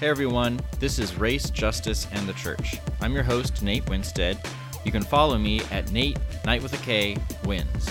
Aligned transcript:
Hey 0.00 0.06
everyone, 0.06 0.60
this 0.78 1.00
is 1.00 1.16
Race, 1.16 1.50
Justice, 1.50 2.06
and 2.12 2.28
the 2.28 2.32
Church. 2.34 2.78
I'm 3.00 3.12
your 3.12 3.24
host, 3.24 3.64
Nate 3.64 3.88
Winstead. 3.90 4.38
You 4.84 4.92
can 4.92 5.02
follow 5.02 5.36
me 5.36 5.60
at 5.72 5.90
Nate, 5.90 6.20
Night 6.44 6.62
with 6.62 6.72
a 6.72 6.84
K, 6.84 7.16
Wins. 7.44 7.90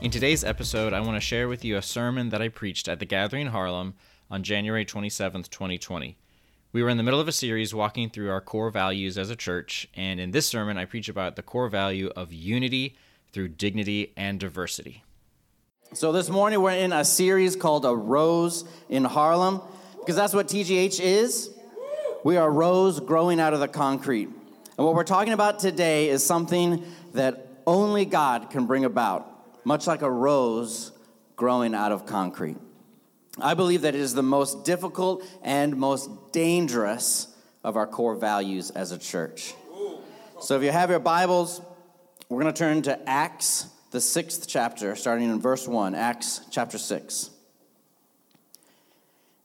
In 0.00 0.10
today's 0.10 0.42
episode, 0.42 0.92
I 0.92 0.98
want 0.98 1.14
to 1.14 1.20
share 1.20 1.46
with 1.46 1.64
you 1.64 1.76
a 1.76 1.82
sermon 1.82 2.30
that 2.30 2.42
I 2.42 2.48
preached 2.48 2.88
at 2.88 2.98
the 2.98 3.04
Gathering 3.04 3.42
in 3.42 3.52
Harlem 3.52 3.94
on 4.32 4.42
January 4.42 4.84
27th, 4.84 5.48
2020. 5.48 6.18
We 6.72 6.82
were 6.82 6.88
in 6.88 6.96
the 6.96 7.04
middle 7.04 7.20
of 7.20 7.28
a 7.28 7.32
series 7.32 7.72
walking 7.72 8.10
through 8.10 8.30
our 8.30 8.40
core 8.40 8.70
values 8.70 9.16
as 9.16 9.30
a 9.30 9.36
church, 9.36 9.88
and 9.94 10.18
in 10.18 10.32
this 10.32 10.48
sermon, 10.48 10.76
I 10.76 10.86
preach 10.86 11.08
about 11.08 11.36
the 11.36 11.42
core 11.42 11.68
value 11.68 12.10
of 12.16 12.32
unity 12.32 12.96
through 13.30 13.50
dignity 13.50 14.12
and 14.16 14.40
diversity. 14.40 15.04
So, 15.92 16.10
this 16.10 16.28
morning 16.28 16.60
we're 16.60 16.72
in 16.72 16.92
a 16.92 17.04
series 17.04 17.54
called 17.54 17.84
A 17.84 17.94
Rose 17.94 18.64
in 18.88 19.04
Harlem 19.04 19.62
because 20.08 20.16
that's 20.16 20.32
what 20.32 20.48
TGH 20.48 21.00
is. 21.00 21.50
We 22.24 22.38
are 22.38 22.50
rose 22.50 22.98
growing 22.98 23.40
out 23.40 23.52
of 23.52 23.60
the 23.60 23.68
concrete. 23.68 24.30
And 24.78 24.86
what 24.86 24.94
we're 24.94 25.04
talking 25.04 25.34
about 25.34 25.58
today 25.58 26.08
is 26.08 26.24
something 26.24 26.82
that 27.12 27.46
only 27.66 28.06
God 28.06 28.48
can 28.48 28.64
bring 28.64 28.86
about, 28.86 29.30
much 29.66 29.86
like 29.86 30.00
a 30.00 30.10
rose 30.10 30.92
growing 31.36 31.74
out 31.74 31.92
of 31.92 32.06
concrete. 32.06 32.56
I 33.38 33.52
believe 33.52 33.82
that 33.82 33.94
it 33.94 34.00
is 34.00 34.14
the 34.14 34.22
most 34.22 34.64
difficult 34.64 35.26
and 35.42 35.76
most 35.76 36.32
dangerous 36.32 37.28
of 37.62 37.76
our 37.76 37.86
core 37.86 38.14
values 38.14 38.70
as 38.70 38.92
a 38.92 38.98
church. 38.98 39.52
So 40.40 40.56
if 40.56 40.62
you 40.62 40.70
have 40.70 40.88
your 40.88 41.00
Bibles, 41.00 41.60
we're 42.30 42.40
going 42.40 42.54
to 42.54 42.58
turn 42.58 42.80
to 42.84 42.98
Acts, 43.06 43.66
the 43.90 44.00
sixth 44.00 44.48
chapter, 44.48 44.96
starting 44.96 45.28
in 45.28 45.38
verse 45.38 45.68
1. 45.68 45.94
Acts 45.94 46.40
chapter 46.50 46.78
6. 46.78 47.28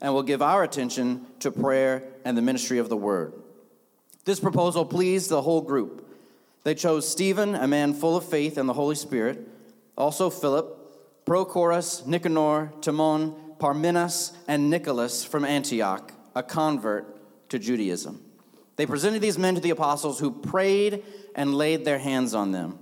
and 0.00 0.12
will 0.12 0.22
give 0.22 0.42
our 0.42 0.62
attention 0.62 1.26
to 1.40 1.50
prayer 1.50 2.02
and 2.24 2.36
the 2.36 2.42
ministry 2.42 2.78
of 2.78 2.88
the 2.88 2.96
word. 2.96 3.32
This 4.24 4.40
proposal 4.40 4.84
pleased 4.84 5.30
the 5.30 5.42
whole 5.42 5.60
group. 5.60 6.02
They 6.64 6.74
chose 6.74 7.08
Stephen, 7.08 7.54
a 7.54 7.68
man 7.68 7.94
full 7.94 8.16
of 8.16 8.24
faith 8.24 8.58
and 8.58 8.68
the 8.68 8.72
Holy 8.72 8.96
Spirit, 8.96 9.48
also 9.96 10.30
Philip, 10.30 11.24
Prochorus, 11.24 12.06
Nicanor, 12.06 12.72
Timon, 12.80 13.34
Parmenas, 13.58 14.32
and 14.48 14.68
Nicholas 14.68 15.24
from 15.24 15.44
Antioch, 15.44 16.12
a 16.34 16.42
convert 16.42 17.48
to 17.50 17.58
Judaism. 17.58 18.22
They 18.76 18.84
presented 18.84 19.22
these 19.22 19.38
men 19.38 19.54
to 19.54 19.60
the 19.60 19.70
apostles 19.70 20.18
who 20.18 20.30
prayed 20.30 21.02
and 21.34 21.54
laid 21.54 21.84
their 21.84 21.98
hands 21.98 22.34
on 22.34 22.52
them. 22.52 22.78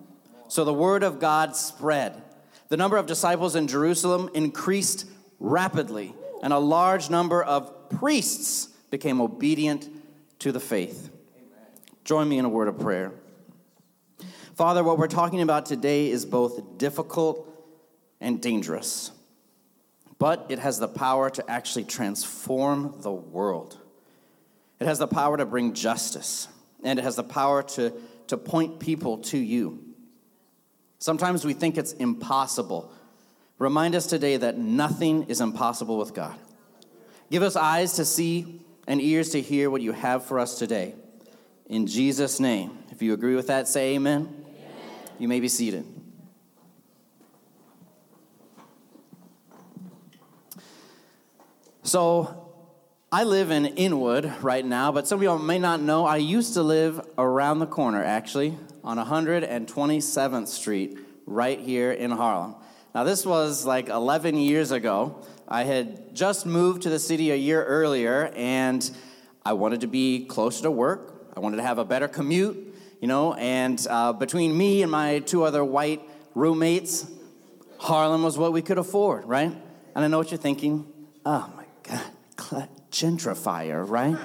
So 0.49 0.65
the 0.65 0.75
word 0.75 1.03
of 1.03 1.21
God 1.21 1.55
spread. 1.55 2.23
The 2.69 2.77
number 2.77 2.97
of 2.97 3.07
disciples 3.07 3.55
in 3.55 3.69
Jerusalem 3.69 4.31
increased 4.35 5.07
rapidly 5.39 6.15
and 6.45 6.53
a 6.53 6.59
large 6.59 7.09
number 7.09 7.43
of 7.43 7.89
priests 7.89 8.67
became 8.91 9.23
obedient 9.23 9.89
to 10.41 10.53
the 10.53 10.61
faith. 10.61 11.11
Amen. 11.39 11.67
Join 12.05 12.29
me 12.29 12.37
in 12.37 12.45
a 12.45 12.51
word 12.51 12.69
of 12.69 12.79
prayer. 12.79 13.13
Father, 14.55 14.85
what 14.85 14.99
we're 14.99 15.09
talking 15.09 15.41
about 15.41 15.65
today 15.65 16.11
is 16.11 16.27
both 16.27 16.77
difficult 16.77 17.49
and 18.21 18.43
dangerous, 18.43 19.11
but 20.19 20.45
it 20.51 20.59
has 20.59 20.79
the 20.79 20.87
power 20.87 21.31
to 21.31 21.51
actually 21.51 21.85
transform 21.85 22.95
the 23.01 23.11
world. 23.11 23.79
It 24.81 24.87
has 24.87 24.99
the 24.99 25.09
power 25.09 25.39
to 25.39 25.47
bring 25.47 25.73
justice, 25.73 26.47
and 26.83 26.99
it 26.99 27.03
has 27.03 27.17
the 27.17 27.25
power 27.25 27.63
to, 27.63 27.91
to 28.27 28.37
point 28.37 28.81
people 28.81 29.17
to 29.19 29.39
you. 29.39 29.83
Sometimes 30.99 31.43
we 31.43 31.55
think 31.55 31.79
it's 31.79 31.95
impossible 31.95 32.93
Remind 33.59 33.95
us 33.95 34.07
today 34.07 34.37
that 34.37 34.59
nothing 34.59 35.25
is 35.25 35.41
impossible 35.41 35.97
with 35.97 36.13
God. 36.13 36.37
Give 37.31 37.43
us 37.43 37.57
eyes 37.57 37.95
to 37.95 38.05
see 38.05 38.61
and 38.87 39.01
ears 39.01 39.31
to 39.31 39.41
hear 39.41 39.71
what 39.71 39.83
you 39.83 39.93
have 39.93 40.25
for 40.25 40.39
us 40.39 40.59
today. 40.59 40.95
In 41.67 41.87
Jesus' 41.87 42.39
name. 42.39 42.79
If 42.91 43.03
you 43.03 43.13
agree 43.13 43.35
with 43.35 43.47
that, 43.49 43.67
say 43.67 43.95
amen. 43.95 44.29
amen. 44.29 44.45
You 45.19 45.29
may 45.29 45.41
be 45.41 45.49
seated. 45.49 45.85
So, 51.83 52.45
I 53.13 53.25
live 53.25 53.51
in 53.51 53.67
Inwood 53.67 54.43
right 54.43 54.65
now, 54.65 54.91
but 54.91 55.07
some 55.07 55.21
of 55.21 55.23
y'all 55.23 55.39
may 55.39 55.59
not 55.59 55.81
know 55.81 56.05
I 56.05 56.17
used 56.17 56.55
to 56.55 56.63
live 56.63 57.01
around 57.17 57.61
the 57.61 57.67
corner, 57.67 58.03
actually, 58.03 58.59
on 58.83 58.97
127th 58.97 60.49
Street, 60.49 60.99
right 61.27 61.61
here 61.61 61.93
in 61.93 62.11
Harlem. 62.11 62.57
Now, 62.95 63.05
this 63.05 63.25
was 63.25 63.65
like 63.65 63.89
11 63.89 64.37
years 64.37 64.73
ago. 64.73 65.25
I 65.49 65.65
had 65.65 66.15
just 66.15 66.47
moved 66.47 66.83
to 66.83 66.91
the 66.91 66.99
city 66.99 67.31
a 67.31 67.37
year 67.37 67.63
earlier, 67.65 68.33
and 68.35 68.91
I 69.45 69.53
wanted 69.53 69.83
to 69.83 69.87
be 69.87 70.25
closer 70.25 70.63
to 70.63 70.71
work. 70.71 71.33
I 71.37 71.41
wanted 71.41 71.59
to 71.59 71.63
have 71.63 71.79
a 71.79 71.85
better 71.85 72.09
commute, 72.09 72.75
you 73.01 73.09
know, 73.09 73.35
and 73.35 73.85
uh, 73.91 74.13
between 74.15 74.57
me 74.57 74.83
and 74.83 74.91
my 74.91 75.19
two 75.19 75.43
other 75.43 75.63
white 75.63 76.01
roommates, 76.35 77.11
Harlem 77.79 78.23
was 78.23 78.39
what 78.39 78.53
we 78.53 78.63
could 78.63 78.79
afford, 78.79 79.27
right? 79.27 79.55
And 79.95 80.05
I 80.05 80.09
know 80.09 80.19
what 80.19 80.31
you're 80.31 80.39
thinking. 80.39 80.87
Oh 81.27 81.53
my 81.57 81.65
God, 82.37 82.69
gentrifier, 82.91 83.87
right? 83.87 84.17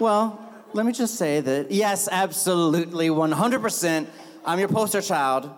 well, 0.00 0.40
let 0.72 0.86
me 0.86 0.92
just 0.92 1.16
say 1.16 1.40
that 1.40 1.72
yes, 1.72 2.08
absolutely, 2.10 3.08
100%. 3.08 4.06
I'm 4.44 4.58
your 4.60 4.68
poster 4.68 5.00
child 5.00 5.50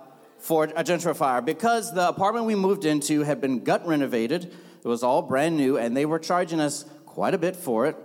for 0.48 0.64
a 0.64 0.82
gentrifier 0.82 1.44
because 1.44 1.92
the 1.92 2.08
apartment 2.08 2.46
we 2.46 2.54
moved 2.54 2.86
into 2.86 3.22
had 3.22 3.38
been 3.38 3.62
gut 3.62 3.86
renovated. 3.86 4.44
It 4.44 4.88
was 4.88 5.02
all 5.02 5.20
brand 5.20 5.58
new, 5.58 5.76
and 5.76 5.94
they 5.94 6.06
were 6.06 6.18
charging 6.18 6.58
us 6.58 6.86
quite 7.04 7.34
a 7.34 7.38
bit 7.38 7.54
for 7.54 7.84
it. 7.84 7.96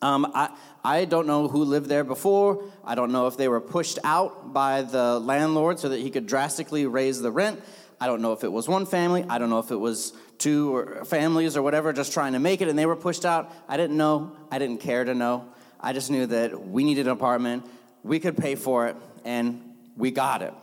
Um, 0.00 0.32
I, 0.34 0.56
I 0.82 1.04
don't 1.04 1.26
know 1.26 1.48
who 1.48 1.64
lived 1.64 1.90
there 1.90 2.02
before. 2.02 2.64
I 2.82 2.94
don't 2.94 3.12
know 3.12 3.26
if 3.26 3.36
they 3.36 3.46
were 3.46 3.60
pushed 3.60 3.98
out 4.04 4.54
by 4.54 4.82
the 4.82 5.20
landlord 5.20 5.78
so 5.78 5.90
that 5.90 6.00
he 6.00 6.08
could 6.08 6.26
drastically 6.26 6.86
raise 6.86 7.20
the 7.20 7.30
rent. 7.30 7.62
I 8.00 8.06
don't 8.06 8.22
know 8.22 8.32
if 8.32 8.42
it 8.42 8.50
was 8.50 8.66
one 8.66 8.86
family. 8.86 9.26
I 9.28 9.36
don't 9.36 9.50
know 9.50 9.58
if 9.58 9.70
it 9.70 9.76
was 9.76 10.14
two 10.38 11.02
families 11.04 11.58
or 11.58 11.62
whatever 11.62 11.92
just 11.92 12.14
trying 12.14 12.32
to 12.32 12.38
make 12.38 12.62
it 12.62 12.68
and 12.68 12.78
they 12.78 12.86
were 12.86 12.96
pushed 12.96 13.26
out. 13.26 13.52
I 13.68 13.76
didn't 13.76 13.98
know. 13.98 14.34
I 14.50 14.58
didn't 14.58 14.78
care 14.78 15.04
to 15.04 15.14
know. 15.14 15.46
I 15.78 15.92
just 15.92 16.10
knew 16.10 16.24
that 16.26 16.66
we 16.66 16.84
needed 16.84 17.06
an 17.06 17.12
apartment. 17.12 17.66
We 18.02 18.18
could 18.18 18.36
pay 18.36 18.54
for 18.54 18.86
it 18.86 18.96
and 19.24 19.74
we 19.96 20.10
got 20.10 20.40
it. 20.40 20.54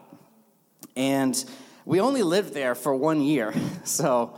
And 0.95 1.43
we 1.85 1.99
only 1.99 2.23
lived 2.23 2.53
there 2.53 2.75
for 2.75 2.95
one 2.95 3.21
year. 3.21 3.53
So 3.85 4.37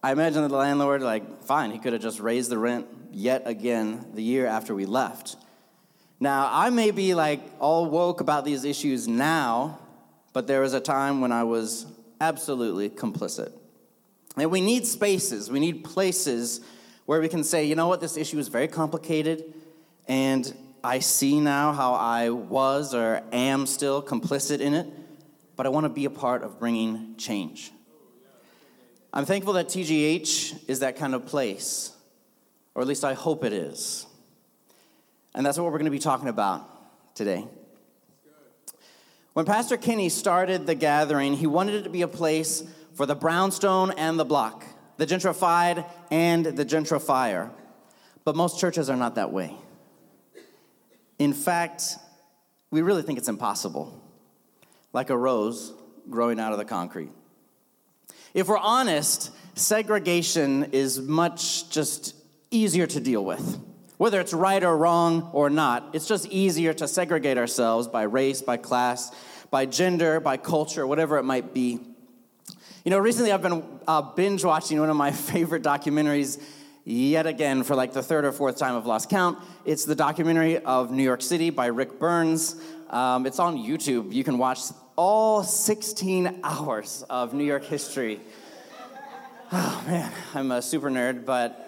I 0.00 0.12
imagine 0.12 0.42
that 0.42 0.48
the 0.48 0.56
landlord, 0.56 1.02
like, 1.02 1.42
fine, 1.42 1.72
he 1.72 1.78
could 1.80 1.92
have 1.92 2.00
just 2.00 2.20
raised 2.20 2.50
the 2.50 2.58
rent 2.58 2.86
yet 3.10 3.42
again 3.46 4.06
the 4.14 4.22
year 4.22 4.46
after 4.46 4.76
we 4.76 4.86
left. 4.86 5.34
Now, 6.20 6.48
I 6.52 6.70
may 6.70 6.92
be 6.92 7.14
like 7.14 7.40
all 7.58 7.86
woke 7.86 8.20
about 8.20 8.44
these 8.44 8.64
issues 8.64 9.08
now, 9.08 9.80
but 10.32 10.46
there 10.46 10.60
was 10.60 10.72
a 10.72 10.80
time 10.80 11.20
when 11.20 11.32
I 11.32 11.42
was 11.42 11.86
absolutely 12.20 12.88
complicit. 12.88 13.52
And 14.36 14.50
we 14.52 14.60
need 14.60 14.86
spaces, 14.86 15.50
we 15.50 15.58
need 15.58 15.82
places 15.82 16.60
where 17.06 17.20
we 17.20 17.28
can 17.28 17.42
say, 17.42 17.64
you 17.64 17.74
know 17.74 17.88
what, 17.88 18.00
this 18.00 18.16
issue 18.16 18.38
is 18.38 18.46
very 18.46 18.68
complicated, 18.68 19.52
and 20.06 20.54
I 20.84 21.00
see 21.00 21.40
now 21.40 21.72
how 21.72 21.94
I 21.94 22.30
was 22.30 22.94
or 22.94 23.22
am 23.32 23.66
still 23.66 24.00
complicit 24.00 24.60
in 24.60 24.74
it 24.74 24.86
but 25.56 25.66
I 25.66 25.70
want 25.70 25.84
to 25.84 25.90
be 25.90 26.04
a 26.04 26.10
part 26.10 26.42
of 26.42 26.60
bringing 26.60 27.16
change. 27.16 27.72
I'm 29.12 29.24
thankful 29.24 29.54
that 29.54 29.68
TGH 29.68 30.68
is 30.68 30.80
that 30.80 30.96
kind 30.96 31.14
of 31.14 31.24
place, 31.24 31.92
or 32.74 32.82
at 32.82 32.88
least 32.88 33.04
I 33.04 33.14
hope 33.14 33.44
it 33.44 33.52
is. 33.52 34.06
And 35.34 35.44
that's 35.44 35.58
what 35.58 35.64
we're 35.64 35.78
going 35.78 35.86
to 35.86 35.90
be 35.90 35.98
talking 35.98 36.28
about 36.28 37.14
today. 37.14 37.46
When 39.32 39.46
Pastor 39.46 39.76
Kinney 39.76 40.08
started 40.08 40.66
the 40.66 40.74
gathering, 40.74 41.34
he 41.34 41.46
wanted 41.46 41.74
it 41.76 41.82
to 41.84 41.90
be 41.90 42.02
a 42.02 42.08
place 42.08 42.62
for 42.94 43.06
the 43.06 43.14
brownstone 43.14 43.90
and 43.92 44.18
the 44.18 44.24
block, 44.24 44.64
the 44.96 45.06
gentrified 45.06 45.86
and 46.10 46.44
the 46.44 46.64
gentrifier. 46.64 47.50
But 48.24 48.36
most 48.36 48.58
churches 48.58 48.88
are 48.90 48.96
not 48.96 49.14
that 49.16 49.32
way. 49.32 49.54
In 51.18 51.32
fact, 51.32 51.96
we 52.70 52.82
really 52.82 53.02
think 53.02 53.18
it's 53.18 53.28
impossible 53.28 54.02
like 54.92 55.10
a 55.10 55.16
rose 55.16 55.72
growing 56.08 56.40
out 56.40 56.52
of 56.52 56.58
the 56.58 56.64
concrete. 56.64 57.10
If 58.34 58.48
we're 58.48 58.58
honest, 58.58 59.30
segregation 59.54 60.64
is 60.72 61.00
much 61.00 61.70
just 61.70 62.14
easier 62.50 62.86
to 62.86 63.00
deal 63.00 63.24
with. 63.24 63.58
Whether 63.96 64.20
it's 64.20 64.34
right 64.34 64.62
or 64.62 64.76
wrong 64.76 65.30
or 65.32 65.48
not, 65.48 65.90
it's 65.94 66.06
just 66.06 66.26
easier 66.26 66.74
to 66.74 66.86
segregate 66.86 67.38
ourselves 67.38 67.88
by 67.88 68.02
race, 68.02 68.42
by 68.42 68.58
class, 68.58 69.10
by 69.50 69.64
gender, 69.64 70.20
by 70.20 70.36
culture, 70.36 70.86
whatever 70.86 71.16
it 71.16 71.22
might 71.22 71.54
be. 71.54 71.80
You 72.84 72.90
know, 72.90 72.98
recently 72.98 73.32
I've 73.32 73.42
been 73.42 73.64
uh, 73.88 74.02
binge 74.02 74.44
watching 74.44 74.78
one 74.78 74.90
of 74.90 74.96
my 74.96 75.10
favorite 75.32 75.62
documentaries 75.62 76.40
yet 76.84 77.26
again 77.26 77.64
for 77.64 77.74
like 77.74 77.92
the 77.92 78.02
third 78.02 78.24
or 78.24 78.32
fourth 78.32 78.58
time 78.58 78.76
I've 78.76 78.86
lost 78.86 79.10
count. 79.10 79.38
It's 79.64 79.84
the 79.84 79.96
documentary 79.96 80.58
of 80.58 80.92
New 80.92 81.02
York 81.02 81.20
City 81.20 81.50
by 81.50 81.66
Ric 81.66 81.98
Burns. 81.98 82.54
Um, 82.90 83.26
it's 83.26 83.38
on 83.38 83.56
YouTube. 83.56 84.12
You 84.12 84.24
can 84.24 84.38
watch 84.38 84.60
all 84.96 85.42
16 85.42 86.40
hours 86.42 87.04
of 87.10 87.34
New 87.34 87.44
York 87.44 87.64
history. 87.64 88.20
Oh 89.52 89.84
man, 89.86 90.12
I'm 90.34 90.50
a 90.50 90.60
super 90.60 90.90
nerd, 90.90 91.24
but 91.24 91.66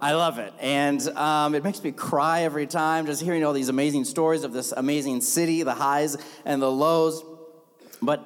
I 0.00 0.12
love 0.12 0.38
it. 0.38 0.52
And 0.60 1.00
um, 1.08 1.56
it 1.56 1.64
makes 1.64 1.82
me 1.82 1.90
cry 1.90 2.42
every 2.42 2.68
time 2.68 3.06
just 3.06 3.20
hearing 3.20 3.44
all 3.44 3.52
these 3.52 3.68
amazing 3.68 4.04
stories 4.04 4.44
of 4.44 4.52
this 4.52 4.72
amazing 4.72 5.20
city, 5.20 5.64
the 5.64 5.74
highs 5.74 6.16
and 6.44 6.62
the 6.62 6.70
lows. 6.70 7.24
But 8.00 8.24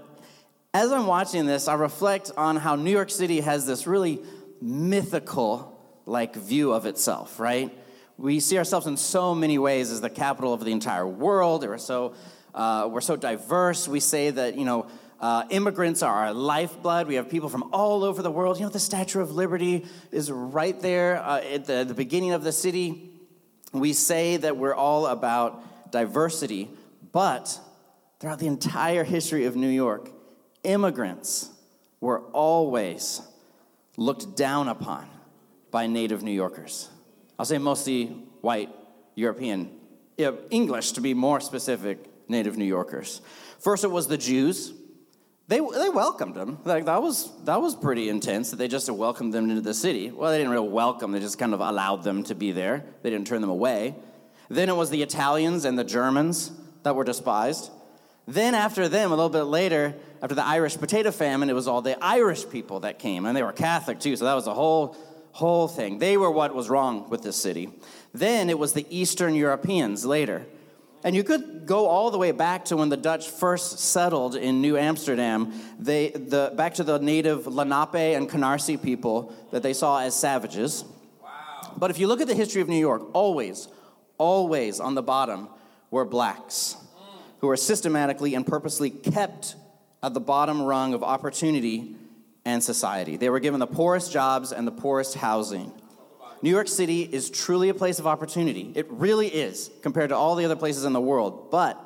as 0.74 0.92
I'm 0.92 1.06
watching 1.06 1.46
this, 1.46 1.66
I 1.66 1.74
reflect 1.74 2.30
on 2.36 2.56
how 2.56 2.76
New 2.76 2.90
York 2.90 3.10
City 3.10 3.40
has 3.40 3.66
this 3.66 3.86
really 3.86 4.20
mythical 4.60 5.80
like 6.04 6.36
view 6.36 6.72
of 6.72 6.84
itself, 6.84 7.40
right? 7.40 7.76
We 8.16 8.40
see 8.40 8.58
ourselves 8.58 8.86
in 8.86 8.96
so 8.96 9.34
many 9.34 9.58
ways 9.58 9.90
as 9.90 10.00
the 10.00 10.10
capital 10.10 10.54
of 10.54 10.64
the 10.64 10.70
entire 10.70 11.06
world. 11.06 11.62
We're 11.62 11.78
so, 11.78 12.14
uh, 12.54 12.88
we're 12.90 13.00
so 13.00 13.16
diverse. 13.16 13.88
We 13.88 14.00
say 14.00 14.30
that, 14.30 14.56
you 14.56 14.64
know, 14.64 14.86
uh, 15.20 15.44
immigrants 15.50 16.02
are 16.02 16.14
our 16.26 16.32
lifeblood. 16.32 17.08
We 17.08 17.14
have 17.16 17.28
people 17.28 17.48
from 17.48 17.70
all 17.72 18.04
over 18.04 18.22
the 18.22 18.30
world. 18.30 18.58
You 18.58 18.64
know, 18.64 18.70
the 18.70 18.78
Statue 18.78 19.20
of 19.20 19.32
Liberty 19.32 19.86
is 20.12 20.30
right 20.30 20.78
there 20.80 21.22
uh, 21.22 21.40
at 21.40 21.64
the, 21.64 21.84
the 21.84 21.94
beginning 21.94 22.32
of 22.32 22.44
the 22.44 22.52
city. 22.52 23.10
We 23.72 23.92
say 23.92 24.36
that 24.36 24.56
we're 24.56 24.74
all 24.74 25.06
about 25.06 25.90
diversity, 25.90 26.70
but 27.10 27.58
throughout 28.20 28.38
the 28.38 28.46
entire 28.46 29.02
history 29.02 29.46
of 29.46 29.56
New 29.56 29.68
York, 29.68 30.10
immigrants 30.62 31.50
were 32.00 32.20
always 32.32 33.22
looked 33.96 34.36
down 34.36 34.68
upon 34.68 35.08
by 35.70 35.86
native 35.86 36.22
New 36.22 36.32
Yorkers. 36.32 36.90
I'll 37.38 37.44
say 37.44 37.58
mostly 37.58 38.06
white 38.40 38.70
European, 39.14 39.70
English 40.50 40.92
to 40.92 41.00
be 41.00 41.14
more 41.14 41.40
specific, 41.40 41.98
native 42.28 42.56
New 42.56 42.64
Yorkers. 42.64 43.20
First, 43.58 43.84
it 43.84 43.90
was 43.90 44.06
the 44.06 44.18
Jews. 44.18 44.72
They, 45.46 45.58
they 45.58 45.88
welcomed 45.88 46.34
them. 46.34 46.58
Like 46.64 46.86
that 46.86 47.02
was 47.02 47.30
that 47.44 47.60
was 47.60 47.74
pretty 47.74 48.08
intense 48.08 48.50
that 48.50 48.56
they 48.56 48.68
just 48.68 48.88
welcomed 48.88 49.34
them 49.34 49.50
into 49.50 49.60
the 49.60 49.74
city. 49.74 50.10
Well, 50.10 50.30
they 50.30 50.38
didn't 50.38 50.52
really 50.52 50.68
welcome; 50.68 51.12
they 51.12 51.20
just 51.20 51.38
kind 51.38 51.52
of 51.52 51.60
allowed 51.60 52.02
them 52.02 52.22
to 52.24 52.34
be 52.34 52.52
there. 52.52 52.84
They 53.02 53.10
didn't 53.10 53.26
turn 53.26 53.40
them 53.40 53.50
away. 53.50 53.94
Then 54.48 54.68
it 54.68 54.76
was 54.76 54.90
the 54.90 55.02
Italians 55.02 55.64
and 55.64 55.78
the 55.78 55.84
Germans 55.84 56.50
that 56.82 56.94
were 56.94 57.04
despised. 57.04 57.70
Then 58.26 58.54
after 58.54 58.88
them, 58.88 59.12
a 59.12 59.16
little 59.16 59.30
bit 59.30 59.42
later, 59.42 59.94
after 60.22 60.34
the 60.34 60.44
Irish 60.44 60.78
potato 60.78 61.10
famine, 61.10 61.50
it 61.50 61.54
was 61.54 61.68
all 61.68 61.82
the 61.82 62.02
Irish 62.02 62.48
people 62.48 62.80
that 62.80 62.98
came, 62.98 63.26
and 63.26 63.36
they 63.36 63.42
were 63.42 63.52
Catholic 63.52 64.00
too. 64.00 64.16
So 64.16 64.24
that 64.24 64.34
was 64.34 64.46
a 64.46 64.54
whole 64.54 64.96
whole 65.34 65.66
thing. 65.66 65.98
They 65.98 66.16
were 66.16 66.30
what 66.30 66.54
was 66.54 66.68
wrong 66.70 67.08
with 67.10 67.22
this 67.22 67.36
city. 67.36 67.68
Then 68.12 68.48
it 68.48 68.58
was 68.58 68.72
the 68.72 68.86
Eastern 68.88 69.34
Europeans 69.34 70.04
later. 70.04 70.46
And 71.02 71.14
you 71.14 71.24
could 71.24 71.66
go 71.66 71.88
all 71.88 72.12
the 72.12 72.18
way 72.18 72.30
back 72.30 72.66
to 72.66 72.76
when 72.76 72.88
the 72.88 72.96
Dutch 72.96 73.28
first 73.28 73.80
settled 73.80 74.36
in 74.36 74.60
New 74.60 74.76
Amsterdam, 74.78 75.52
they, 75.78 76.10
the, 76.10 76.52
back 76.56 76.74
to 76.74 76.84
the 76.84 76.98
native 77.00 77.48
Lenape 77.48 78.16
and 78.16 78.30
Canarsie 78.30 78.80
people 78.80 79.34
that 79.50 79.64
they 79.64 79.72
saw 79.72 80.00
as 80.00 80.14
savages. 80.14 80.84
Wow. 81.20 81.28
But 81.76 81.90
if 81.90 81.98
you 81.98 82.06
look 82.06 82.20
at 82.20 82.28
the 82.28 82.34
history 82.34 82.62
of 82.62 82.68
New 82.68 82.78
York, 82.78 83.02
always, 83.12 83.66
always 84.18 84.78
on 84.78 84.94
the 84.94 85.02
bottom 85.02 85.48
were 85.90 86.04
blacks 86.04 86.76
mm. 86.78 87.04
who 87.40 87.48
were 87.48 87.56
systematically 87.56 88.36
and 88.36 88.46
purposely 88.46 88.88
kept 88.88 89.56
at 90.00 90.14
the 90.14 90.20
bottom 90.20 90.62
rung 90.62 90.94
of 90.94 91.02
opportunity 91.02 91.96
and 92.44 92.62
society. 92.62 93.16
They 93.16 93.30
were 93.30 93.40
given 93.40 93.60
the 93.60 93.66
poorest 93.66 94.12
jobs 94.12 94.52
and 94.52 94.66
the 94.66 94.72
poorest 94.72 95.14
housing. 95.14 95.72
New 96.42 96.50
York 96.50 96.68
City 96.68 97.02
is 97.02 97.30
truly 97.30 97.70
a 97.70 97.74
place 97.74 97.98
of 97.98 98.06
opportunity. 98.06 98.70
It 98.74 98.86
really 98.90 99.28
is, 99.28 99.70
compared 99.82 100.10
to 100.10 100.16
all 100.16 100.34
the 100.36 100.44
other 100.44 100.56
places 100.56 100.84
in 100.84 100.92
the 100.92 101.00
world, 101.00 101.50
but 101.50 101.80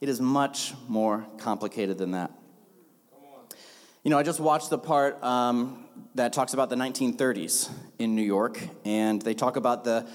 it 0.00 0.08
is 0.08 0.20
much 0.20 0.74
more 0.86 1.26
complicated 1.38 1.96
than 1.96 2.10
that. 2.10 2.30
You 4.04 4.10
know, 4.10 4.18
I 4.18 4.22
just 4.22 4.38
watched 4.38 4.70
the 4.70 4.78
part 4.78 5.22
um, 5.24 5.84
that 6.14 6.32
talks 6.32 6.52
about 6.52 6.68
the 6.68 6.76
1930s 6.76 7.70
in 7.98 8.14
New 8.14 8.22
York, 8.22 8.60
and 8.84 9.20
they 9.22 9.34
talk 9.34 9.56
about 9.56 9.84
the 9.84 10.06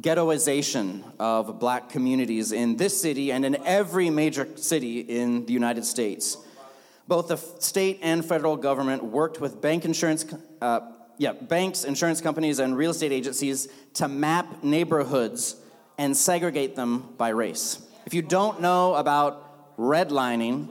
ghettoization 0.00 1.02
of 1.18 1.58
black 1.58 1.88
communities 1.88 2.52
in 2.52 2.76
this 2.76 3.00
city 3.00 3.30
and 3.32 3.44
in 3.44 3.56
every 3.64 4.10
major 4.10 4.48
city 4.56 5.00
in 5.00 5.46
the 5.46 5.52
United 5.52 5.84
States. 5.84 6.36
Both 7.06 7.28
the 7.28 7.36
state 7.36 8.00
and 8.02 8.24
federal 8.24 8.56
government 8.56 9.04
worked 9.04 9.40
with 9.40 9.60
bank 9.60 9.84
insurance, 9.84 10.24
uh, 10.62 10.80
yeah, 11.18 11.32
banks, 11.32 11.84
insurance 11.84 12.20
companies, 12.20 12.58
and 12.58 12.76
real 12.76 12.92
estate 12.92 13.12
agencies 13.12 13.68
to 13.94 14.08
map 14.08 14.64
neighborhoods 14.64 15.56
and 15.98 16.16
segregate 16.16 16.76
them 16.76 17.14
by 17.18 17.28
race. 17.28 17.78
If 18.06 18.14
you 18.14 18.22
don't 18.22 18.60
know 18.60 18.94
about 18.94 19.76
redlining, 19.76 20.68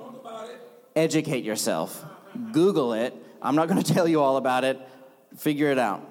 educate 0.96 1.44
yourself. 1.44 2.04
Google 2.52 2.94
it. 2.94 3.14
I'm 3.42 3.56
not 3.56 3.68
going 3.68 3.82
to 3.84 3.94
tell 3.94 4.08
you 4.08 4.22
all 4.22 4.38
about 4.38 4.64
it. 4.64 4.80
Figure 5.38 5.72
it 5.72 5.80
out. 5.80 6.10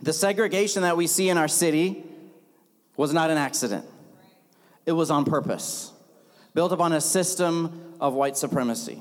The 0.00 0.12
segregation 0.12 0.82
that 0.82 0.96
we 0.96 1.06
see 1.06 1.28
in 1.28 1.38
our 1.38 1.48
city 1.48 2.04
was 2.96 3.12
not 3.12 3.30
an 3.30 3.38
accident, 3.38 3.86
it 4.84 4.92
was 4.92 5.10
on 5.10 5.24
purpose, 5.24 5.92
built 6.54 6.72
upon 6.72 6.92
a 6.92 7.00
system 7.00 7.94
of 8.00 8.14
white 8.14 8.36
supremacy. 8.36 9.00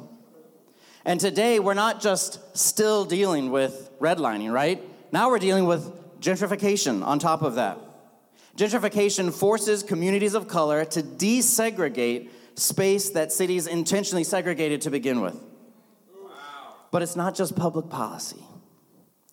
And 1.03 1.19
today, 1.19 1.59
we're 1.59 1.74
not 1.74 2.01
just 2.01 2.57
still 2.57 3.06
dealing 3.06 3.51
with 3.51 3.89
redlining, 4.00 4.51
right? 4.51 4.81
Now 5.12 5.30
we're 5.30 5.39
dealing 5.39 5.65
with 5.65 6.19
gentrification 6.19 7.03
on 7.03 7.19
top 7.19 7.42
of 7.42 7.56
that. 7.56 7.80
Gentrification 8.56 9.33
forces 9.33 9.81
communities 9.81 10.36
of 10.36 10.48
color 10.48 10.86
to 10.86 11.01
desegregate 11.01 12.30
space 12.56 13.09
that 13.12 13.31
cities 13.31 13.65
intentionally 13.65 14.24
segregated 14.24 14.81
to 14.81 14.92
begin 14.92 15.21
with. 15.21 15.36
Wow. 15.36 16.30
But 16.92 17.01
it's 17.01 17.15
not 17.15 17.33
just 17.33 17.56
public 17.56 17.89
policy, 17.89 18.44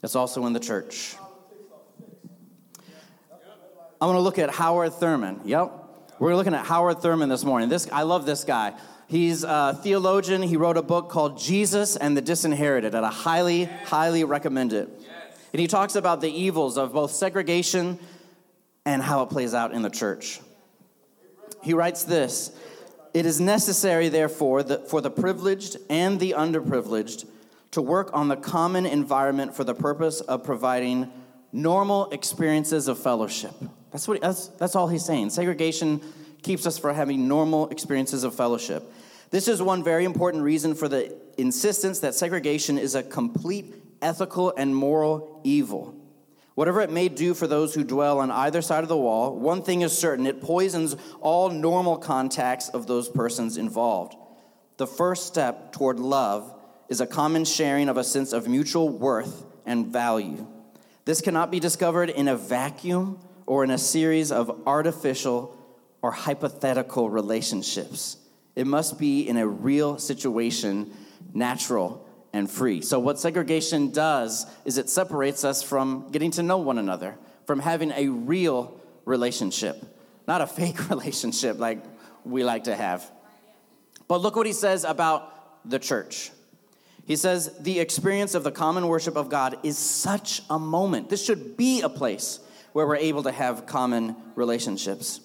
it's 0.02 0.14
also 0.14 0.46
in 0.46 0.52
the 0.52 0.60
church. 0.60 1.16
I 4.00 4.06
want 4.06 4.16
to 4.16 4.20
look 4.20 4.38
at 4.38 4.50
Howard 4.50 4.92
Thurman. 4.94 5.40
Yep. 5.44 5.72
We're 6.20 6.36
looking 6.36 6.54
at 6.54 6.64
Howard 6.64 7.00
Thurman 7.00 7.28
this 7.28 7.44
morning. 7.44 7.68
This 7.68 7.88
I 7.92 8.02
love 8.02 8.26
this 8.26 8.44
guy. 8.44 8.74
He's 9.08 9.42
a 9.42 9.78
theologian. 9.82 10.42
He 10.42 10.58
wrote 10.58 10.76
a 10.76 10.82
book 10.82 11.08
called 11.08 11.38
Jesus 11.38 11.96
and 11.96 12.14
the 12.14 12.20
Disinherited, 12.20 12.94
and 12.94 13.06
I 13.06 13.10
highly, 13.10 13.64
highly 13.64 14.22
recommend 14.24 14.74
it. 14.74 14.88
And 15.52 15.60
he 15.60 15.66
talks 15.66 15.96
about 15.96 16.20
the 16.20 16.30
evils 16.30 16.76
of 16.76 16.92
both 16.92 17.10
segregation 17.12 17.98
and 18.84 19.02
how 19.02 19.22
it 19.22 19.30
plays 19.30 19.54
out 19.54 19.72
in 19.72 19.80
the 19.80 19.88
church. 19.88 20.40
He 21.62 21.72
writes 21.72 22.04
this 22.04 22.52
It 23.14 23.24
is 23.24 23.40
necessary, 23.40 24.10
therefore, 24.10 24.62
for 24.62 25.00
the 25.00 25.10
privileged 25.10 25.78
and 25.88 26.20
the 26.20 26.34
underprivileged 26.36 27.26
to 27.70 27.82
work 27.82 28.10
on 28.12 28.28
the 28.28 28.36
common 28.36 28.84
environment 28.84 29.54
for 29.54 29.64
the 29.64 29.74
purpose 29.74 30.20
of 30.20 30.44
providing 30.44 31.10
normal 31.50 32.10
experiences 32.10 32.88
of 32.88 32.98
fellowship. 32.98 33.54
That's, 33.90 34.06
what, 34.06 34.20
that's, 34.20 34.48
that's 34.48 34.76
all 34.76 34.88
he's 34.88 35.04
saying. 35.04 35.30
Segregation 35.30 36.02
keeps 36.42 36.66
us 36.66 36.78
from 36.78 36.94
having 36.94 37.28
normal 37.28 37.68
experiences 37.68 38.24
of 38.24 38.34
fellowship. 38.34 38.92
This 39.30 39.48
is 39.48 39.60
one 39.60 39.84
very 39.84 40.04
important 40.04 40.42
reason 40.42 40.74
for 40.74 40.88
the 40.88 41.14
insistence 41.36 42.00
that 42.00 42.14
segregation 42.14 42.78
is 42.78 42.94
a 42.94 43.02
complete 43.02 43.74
ethical 44.00 44.54
and 44.56 44.74
moral 44.74 45.40
evil. 45.44 45.94
Whatever 46.54 46.80
it 46.80 46.90
may 46.90 47.08
do 47.08 47.34
for 47.34 47.46
those 47.46 47.74
who 47.74 47.84
dwell 47.84 48.18
on 48.18 48.30
either 48.30 48.62
side 48.62 48.82
of 48.82 48.88
the 48.88 48.96
wall, 48.96 49.38
one 49.38 49.62
thing 49.62 49.82
is 49.82 49.96
certain 49.96 50.26
it 50.26 50.40
poisons 50.40 50.96
all 51.20 51.50
normal 51.50 51.96
contacts 51.96 52.68
of 52.68 52.86
those 52.86 53.08
persons 53.08 53.56
involved. 53.56 54.16
The 54.76 54.86
first 54.86 55.26
step 55.26 55.72
toward 55.72 56.00
love 56.00 56.54
is 56.88 57.00
a 57.00 57.06
common 57.06 57.44
sharing 57.44 57.88
of 57.88 57.96
a 57.96 58.04
sense 58.04 58.32
of 58.32 58.48
mutual 58.48 58.88
worth 58.88 59.44
and 59.66 59.86
value. 59.86 60.46
This 61.04 61.20
cannot 61.20 61.50
be 61.50 61.60
discovered 61.60 62.10
in 62.10 62.28
a 62.28 62.36
vacuum 62.36 63.20
or 63.46 63.64
in 63.64 63.70
a 63.70 63.78
series 63.78 64.32
of 64.32 64.62
artificial 64.66 65.57
or 66.02 66.10
hypothetical 66.10 67.10
relationships. 67.10 68.16
It 68.54 68.66
must 68.66 68.98
be 68.98 69.28
in 69.28 69.36
a 69.36 69.46
real 69.46 69.98
situation, 69.98 70.92
natural 71.34 72.06
and 72.32 72.50
free. 72.50 72.82
So, 72.82 72.98
what 72.98 73.18
segregation 73.18 73.90
does 73.90 74.46
is 74.64 74.78
it 74.78 74.88
separates 74.88 75.44
us 75.44 75.62
from 75.62 76.10
getting 76.10 76.30
to 76.32 76.42
know 76.42 76.58
one 76.58 76.78
another, 76.78 77.16
from 77.46 77.60
having 77.60 77.92
a 77.92 78.08
real 78.08 78.80
relationship, 79.04 79.82
not 80.26 80.40
a 80.40 80.46
fake 80.58 80.90
relationship 80.90 81.58
like 81.58 81.82
we 82.24 82.44
like 82.44 82.64
to 82.64 82.76
have. 82.76 83.10
But 84.06 84.20
look 84.20 84.36
what 84.36 84.46
he 84.46 84.52
says 84.52 84.84
about 84.84 85.68
the 85.68 85.78
church. 85.78 86.30
He 87.06 87.16
says, 87.16 87.56
the 87.60 87.80
experience 87.80 88.34
of 88.34 88.44
the 88.44 88.50
common 88.50 88.86
worship 88.86 89.16
of 89.16 89.30
God 89.30 89.58
is 89.62 89.78
such 89.78 90.42
a 90.50 90.58
moment. 90.58 91.08
This 91.08 91.24
should 91.24 91.56
be 91.56 91.80
a 91.80 91.88
place 91.88 92.38
where 92.72 92.86
we're 92.86 92.96
able 92.96 93.22
to 93.22 93.32
have 93.32 93.64
common 93.64 94.14
relationships. 94.34 95.20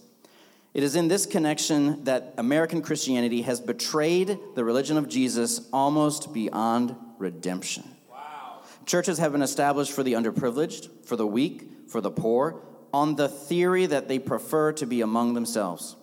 It 0.74 0.82
is 0.82 0.96
in 0.96 1.08
this 1.08 1.28
connection 1.28 2.04
that 2.06 2.34
American 2.38 2.82
Christianity 2.82 3.44
has 3.44 3.62
betrayed 3.62 4.40
the 4.56 4.64
religion 4.64 4.98
of 4.98 5.08
Jesus 5.08 5.68
almost 5.72 6.34
beyond 6.34 6.96
redemption. 7.20 7.84
Wow. 8.10 8.62
Churches 8.88 9.20
have 9.20 9.32
been 9.32 9.44
established 9.44 9.92
for 9.92 10.02
the 10.02 10.14
underprivileged, 10.14 11.06
for 11.06 11.16
the 11.16 11.28
weak, 11.28 11.70
for 11.88 12.02
the 12.02 12.10
poor, 12.10 12.64
on 12.92 13.16
the 13.16 13.30
theory 13.30 13.86
that 13.86 14.08
they 14.08 14.18
prefer 14.18 14.72
to 14.74 14.88
be 14.88 15.02
among 15.02 15.36
themselves. 15.36 15.96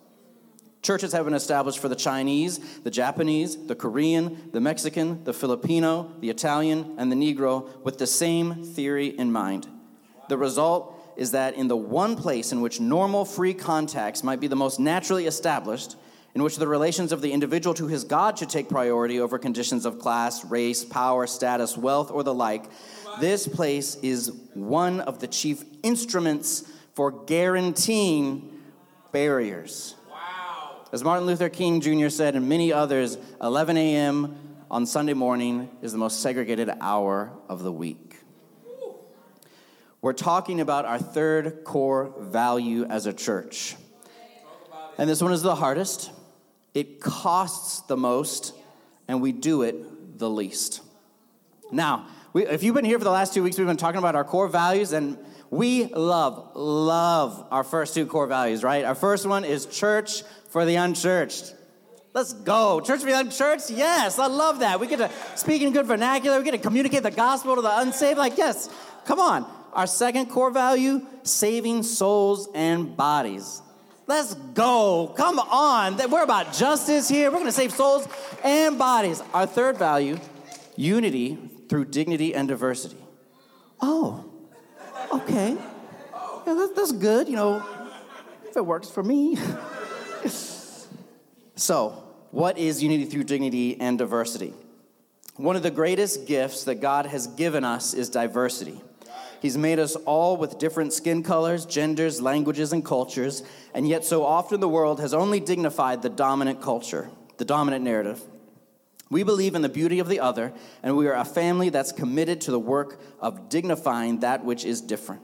Churches 0.83 1.13
have 1.13 1.25
been 1.25 1.35
established 1.35 1.79
for 1.79 1.89
the 1.89 1.97
Chinese, 1.97 2.59
the 2.81 2.91
Japanese, 2.91 3.67
the 3.67 3.75
Korean, 3.75 4.51
the 4.53 4.61
Mexican, 4.61 5.25
the 5.25 5.35
Filipino, 5.35 6.13
the 6.21 6.31
Italian, 6.31 6.95
and 6.97 7.13
the 7.13 7.17
Negro 7.17 7.69
with 7.85 7.99
the 7.99 8.07
same 8.07 8.65
theory 8.65 9.09
in 9.09 9.31
mind. 9.31 9.67
The 10.29 10.39
result 10.39 10.97
is 11.21 11.33
that 11.33 11.55
in 11.55 11.69
the 11.69 11.77
one 11.77 12.17
place 12.17 12.51
in 12.51 12.63
which 12.63 12.81
normal 12.81 13.27
free 13.27 13.53
contacts 13.53 14.25
might 14.25 14.41
be 14.41 14.47
the 14.47 14.57
most 14.57 14.81
naturally 14.81 15.27
established, 15.27 15.97
in 16.35 16.43
which 16.43 16.57
the 16.57 16.67
relations 16.67 17.13
of 17.13 17.21
the 17.21 17.31
individual 17.31 17.75
to 17.75 17.89
his 17.89 18.05
God 18.05 18.39
should 18.39 18.49
take 18.49 18.71
priority 18.71 19.21
over 19.21 19.39
conditions 19.39 19.85
of 19.85 19.99
class, 19.99 20.43
race, 20.47 20.83
power, 20.83 21.27
status, 21.27 21.77
wealth, 21.77 22.11
or 22.11 22.23
the 22.23 22.33
like, 22.33 22.65
this 23.21 23.47
place 23.47 23.97
is 23.97 24.33
one 24.55 25.03
of 25.03 25.19
the 25.19 25.27
chief 25.27 25.63
instruments 25.83 26.65
for 26.95 27.11
guaranteeing 27.11 28.59
barriers. 29.13 29.97
Wow. 30.11 30.87
As 30.91 31.05
Martin 31.05 31.27
Luther 31.27 31.51
King 31.51 31.83
Jr. 31.83 32.09
said, 32.09 32.35
and 32.35 32.49
many 32.49 32.73
others, 32.73 33.19
11 33.43 33.77
a.m. 33.77 34.39
on 34.71 34.87
Sunday 34.87 35.13
morning 35.13 35.69
is 35.83 35.93
the 35.93 35.99
most 35.99 36.21
segregated 36.21 36.71
hour 36.81 37.31
of 37.47 37.63
the 37.63 37.73
week. 37.73 38.10
We're 40.03 40.13
talking 40.15 40.61
about 40.61 40.87
our 40.87 40.99
third 40.99 41.63
core 41.65 42.15
value 42.19 42.85
as 42.85 43.05
a 43.05 43.13
church. 43.13 43.77
And 44.97 45.09
this 45.09 45.23
one 45.23 45.33
is 45.33 45.43
the 45.43 45.55
hardest. 45.55 46.11
It 46.73 47.01
costs 47.01 47.83
the 47.83 47.97
most, 47.97 48.55
and 49.09 49.21
we 49.21 49.33
do 49.33 49.63
it 49.63 50.19
the 50.19 50.31
least. 50.31 50.83
Now, 51.71 52.07
we, 52.33 52.47
if 52.47 52.63
you've 52.63 52.75
been 52.75 52.85
here 52.85 52.99
for 52.99 53.05
the 53.05 53.11
last 53.11 53.35
two 53.35 53.43
weeks, 53.43 53.59
we've 53.59 53.67
been 53.67 53.77
talking 53.77 53.99
about 53.99 54.15
our 54.15 54.25
core 54.25 54.49
values, 54.49 54.93
and 54.93 55.19
we 55.51 55.87
love, 55.87 56.53
love 56.55 57.47
our 57.51 57.65
first 57.65 57.95
two 57.95 58.07
core 58.07 58.27
values, 58.27 58.63
right? 58.63 58.85
Our 58.85 58.95
first 58.95 59.27
one 59.27 59.45
is 59.45 59.67
church 59.67 60.23
for 60.49 60.65
the 60.65 60.77
unchurched. 60.77 61.55
Let's 62.15 62.33
go. 62.33 62.81
Church 62.81 63.01
for 63.01 63.07
the 63.07 63.19
unchurched? 63.19 63.71
Yes, 63.71 64.19
I 64.19 64.27
love 64.29 64.61
that. 64.61 64.81
We 64.81 64.87
get 64.87 64.99
to 64.99 65.11
speak 65.37 65.61
in 65.63 65.73
good 65.73 65.87
vernacular. 65.87 66.39
We 66.39 66.45
get 66.45 66.53
to 66.53 66.59
communicate 66.59 67.03
the 67.03 67.11
gospel 67.11 67.57
to 67.57 67.63
the 67.63 67.79
unsaved. 67.81 68.19
Like, 68.19 68.39
yes, 68.39 68.71
come 69.05 69.21
on. 69.21 69.60
Our 69.73 69.87
second 69.87 70.27
core 70.27 70.51
value 70.51 71.07
saving 71.23 71.83
souls 71.83 72.49
and 72.55 72.97
bodies. 72.97 73.63
Let's 74.07 74.35
go. 74.35 75.15
Come 75.17 75.39
on. 75.39 75.97
We're 76.11 76.25
about 76.25 76.53
justice 76.53 77.09
here. 77.09 77.31
We're 77.31 77.37
going 77.39 77.47
to 77.47 77.53
save 77.53 77.73
souls 77.73 78.09
and 78.43 78.79
bodies. 78.79 79.23
Our 79.33 79.47
third 79.47 79.77
value 79.79 80.19
unity 80.77 81.39
through 81.69 81.85
dignity 81.85 82.35
and 82.35 82.49
diversity. 82.49 82.97
Oh, 83.81 84.25
okay. 85.13 85.57
Yeah, 86.47 86.55
that's, 86.55 86.73
that's 86.73 86.93
good, 86.93 87.29
you 87.29 87.37
know, 87.37 87.65
if 88.49 88.57
it 88.57 88.67
works 88.67 88.91
for 88.91 89.03
me. 89.03 89.37
so, 91.55 92.03
what 92.31 92.59
is 92.59 92.83
unity 92.83 93.05
through 93.05 93.25
dignity 93.25 93.81
and 93.81 93.97
diversity? 93.99 94.53
One 95.37 95.55
of 95.55 95.63
the 95.63 95.71
greatest 95.71 96.27
gifts 96.27 96.65
that 96.65 96.77
God 96.77 97.07
has 97.07 97.27
given 97.29 97.65
us 97.65 97.95
is 97.95 98.11
diversity. 98.11 98.81
He's 99.41 99.57
made 99.57 99.79
us 99.79 99.97
all 99.97 100.37
with 100.37 100.59
different 100.59 100.93
skin 100.93 101.23
colors, 101.23 101.65
genders, 101.65 102.21
languages, 102.21 102.73
and 102.73 102.85
cultures, 102.85 103.43
and 103.73 103.89
yet 103.89 104.05
so 104.05 104.25
often 104.25 104.61
the 104.61 104.69
world 104.69 105.01
has 105.01 105.15
only 105.15 105.41
dignified 105.41 106.03
the 106.03 106.11
dominant 106.11 106.61
culture, 106.61 107.11
the 107.39 107.47
dominant 107.47 107.83
narrative. 107.83 108.23
We 109.09 109.23
believe 109.23 109.55
in 109.55 109.63
the 109.63 109.69
beauty 109.69 109.99
of 109.99 110.09
the 110.09 110.21
other, 110.21 110.53
and 110.83 110.95
we 110.97 111.09
are 111.09 111.15
a 111.15 111.25
family 111.25 111.71
that's 111.71 111.91
committed 111.91 112.43
to 112.43 112.51
the 112.51 112.61
work 112.61 113.01
of 113.19 113.49
dignifying 113.49 114.21
that 114.21 114.45
which 114.45 114.65
is 114.65 114.83
different. 114.83 115.23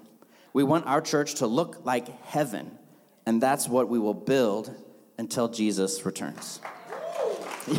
We 0.54 0.64
want 0.64 0.86
our 0.86 1.02
church 1.02 1.34
to 1.36 1.46
look 1.46 1.84
like 1.84 2.08
heaven, 2.24 2.78
and 3.26 3.40
that's 3.40 3.68
what 3.68 3.88
we 3.90 3.98
will 3.98 4.14
build 4.14 4.74
until 5.18 5.48
Jesus 5.48 6.04
returns. 6.04 6.60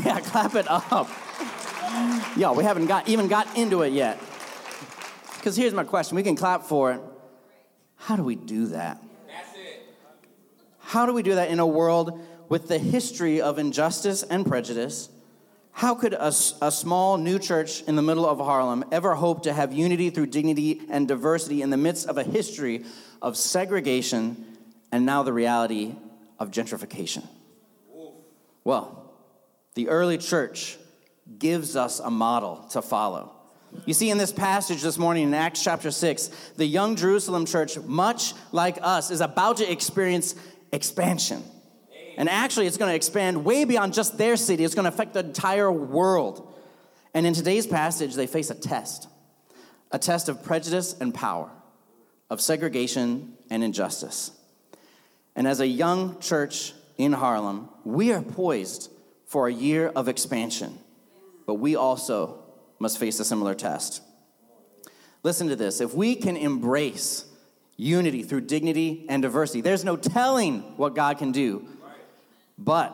Yeah, 0.03 0.19
clap 0.19 0.53
it 0.55 0.67
up. 0.69 1.09
Yo, 2.35 2.51
we 2.51 2.65
haven't 2.65 2.87
got 2.87 3.07
even 3.07 3.29
got 3.29 3.57
into 3.57 3.83
it 3.83 3.93
yet. 3.93 4.19
Because 5.37 5.55
here's 5.55 5.73
my 5.73 5.83
question 5.83 6.15
we 6.15 6.23
can 6.23 6.35
clap 6.35 6.63
for 6.63 6.91
it. 6.91 7.01
How 7.95 8.15
do 8.15 8.23
we 8.23 8.35
do 8.35 8.67
that? 8.67 9.01
How 10.79 11.05
do 11.05 11.13
we 11.13 11.21
do 11.21 11.35
that 11.35 11.49
in 11.49 11.59
a 11.59 11.67
world 11.67 12.21
with 12.47 12.67
the 12.67 12.79
history 12.79 13.41
of 13.41 13.59
injustice 13.59 14.23
and 14.23 14.45
prejudice? 14.45 15.09
How 15.71 15.93
could 15.95 16.13
a, 16.13 16.27
a 16.27 16.71
small 16.71 17.17
new 17.17 17.37
church 17.37 17.83
in 17.83 17.95
the 17.95 18.01
middle 18.01 18.25
of 18.25 18.39
Harlem 18.39 18.83
ever 18.91 19.13
hope 19.13 19.43
to 19.43 19.53
have 19.53 19.73
unity 19.73 20.09
through 20.09 20.27
dignity 20.27 20.81
and 20.89 21.07
diversity 21.07 21.61
in 21.61 21.69
the 21.69 21.77
midst 21.77 22.07
of 22.07 22.17
a 22.17 22.23
history 22.23 22.85
of 23.21 23.37
segregation 23.37 24.57
and 24.91 25.05
now 25.05 25.23
the 25.23 25.33
reality 25.33 25.95
of 26.39 26.51
gentrification? 26.51 27.27
Well, 28.63 29.13
the 29.75 29.89
early 29.89 30.17
church 30.17 30.77
gives 31.37 31.75
us 31.75 31.99
a 31.99 32.09
model 32.09 32.65
to 32.71 32.81
follow. 32.81 33.36
You 33.85 33.93
see, 33.93 34.09
in 34.09 34.17
this 34.17 34.31
passage 34.31 34.81
this 34.81 34.97
morning 34.97 35.23
in 35.23 35.33
Acts 35.33 35.63
chapter 35.63 35.91
6, 35.91 36.27
the 36.55 36.65
young 36.65 36.95
Jerusalem 36.95 37.45
church, 37.45 37.77
much 37.79 38.33
like 38.51 38.77
us, 38.81 39.11
is 39.11 39.21
about 39.21 39.57
to 39.57 39.71
experience 39.71 40.35
expansion. 40.71 41.43
And 42.17 42.29
actually, 42.29 42.67
it's 42.67 42.77
going 42.77 42.91
to 42.91 42.95
expand 42.95 43.45
way 43.45 43.63
beyond 43.63 43.93
just 43.93 44.17
their 44.17 44.35
city, 44.35 44.63
it's 44.63 44.75
going 44.75 44.85
to 44.85 44.93
affect 44.93 45.13
the 45.13 45.19
entire 45.19 45.71
world. 45.71 46.53
And 47.13 47.25
in 47.25 47.33
today's 47.33 47.67
passage, 47.67 48.15
they 48.15 48.27
face 48.27 48.49
a 48.49 48.55
test 48.55 49.07
a 49.89 49.97
test 49.97 50.27
of 50.27 50.43
prejudice 50.43 50.95
and 50.99 51.13
power, 51.13 51.49
of 52.29 52.41
segregation 52.41 53.33
and 53.49 53.63
injustice. 53.63 54.31
And 55.33 55.47
as 55.47 55.61
a 55.61 55.67
young 55.67 56.19
church 56.19 56.73
in 56.97 57.13
Harlem, 57.13 57.69
we 57.85 58.11
are 58.11 58.21
poised 58.21 58.91
for 59.27 59.47
a 59.47 59.53
year 59.53 59.87
of 59.87 60.09
expansion, 60.09 60.77
but 61.45 61.55
we 61.55 61.77
also 61.77 62.43
must 62.79 62.97
face 62.97 63.19
a 63.19 63.25
similar 63.25 63.55
test. 63.55 64.01
Listen 65.23 65.47
to 65.47 65.55
this 65.55 65.81
if 65.81 65.93
we 65.93 66.15
can 66.15 66.37
embrace 66.37 67.25
unity 67.75 68.23
through 68.23 68.41
dignity 68.41 69.05
and 69.07 69.21
diversity, 69.21 69.61
there's 69.61 69.83
no 69.83 69.95
telling 69.95 70.61
what 70.77 70.95
God 70.95 71.17
can 71.17 71.31
do. 71.31 71.67
But 72.57 72.93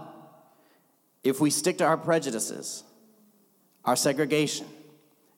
if 1.23 1.39
we 1.39 1.49
stick 1.49 1.77
to 1.77 1.85
our 1.85 1.97
prejudices, 1.97 2.83
our 3.85 3.95
segregation, 3.95 4.67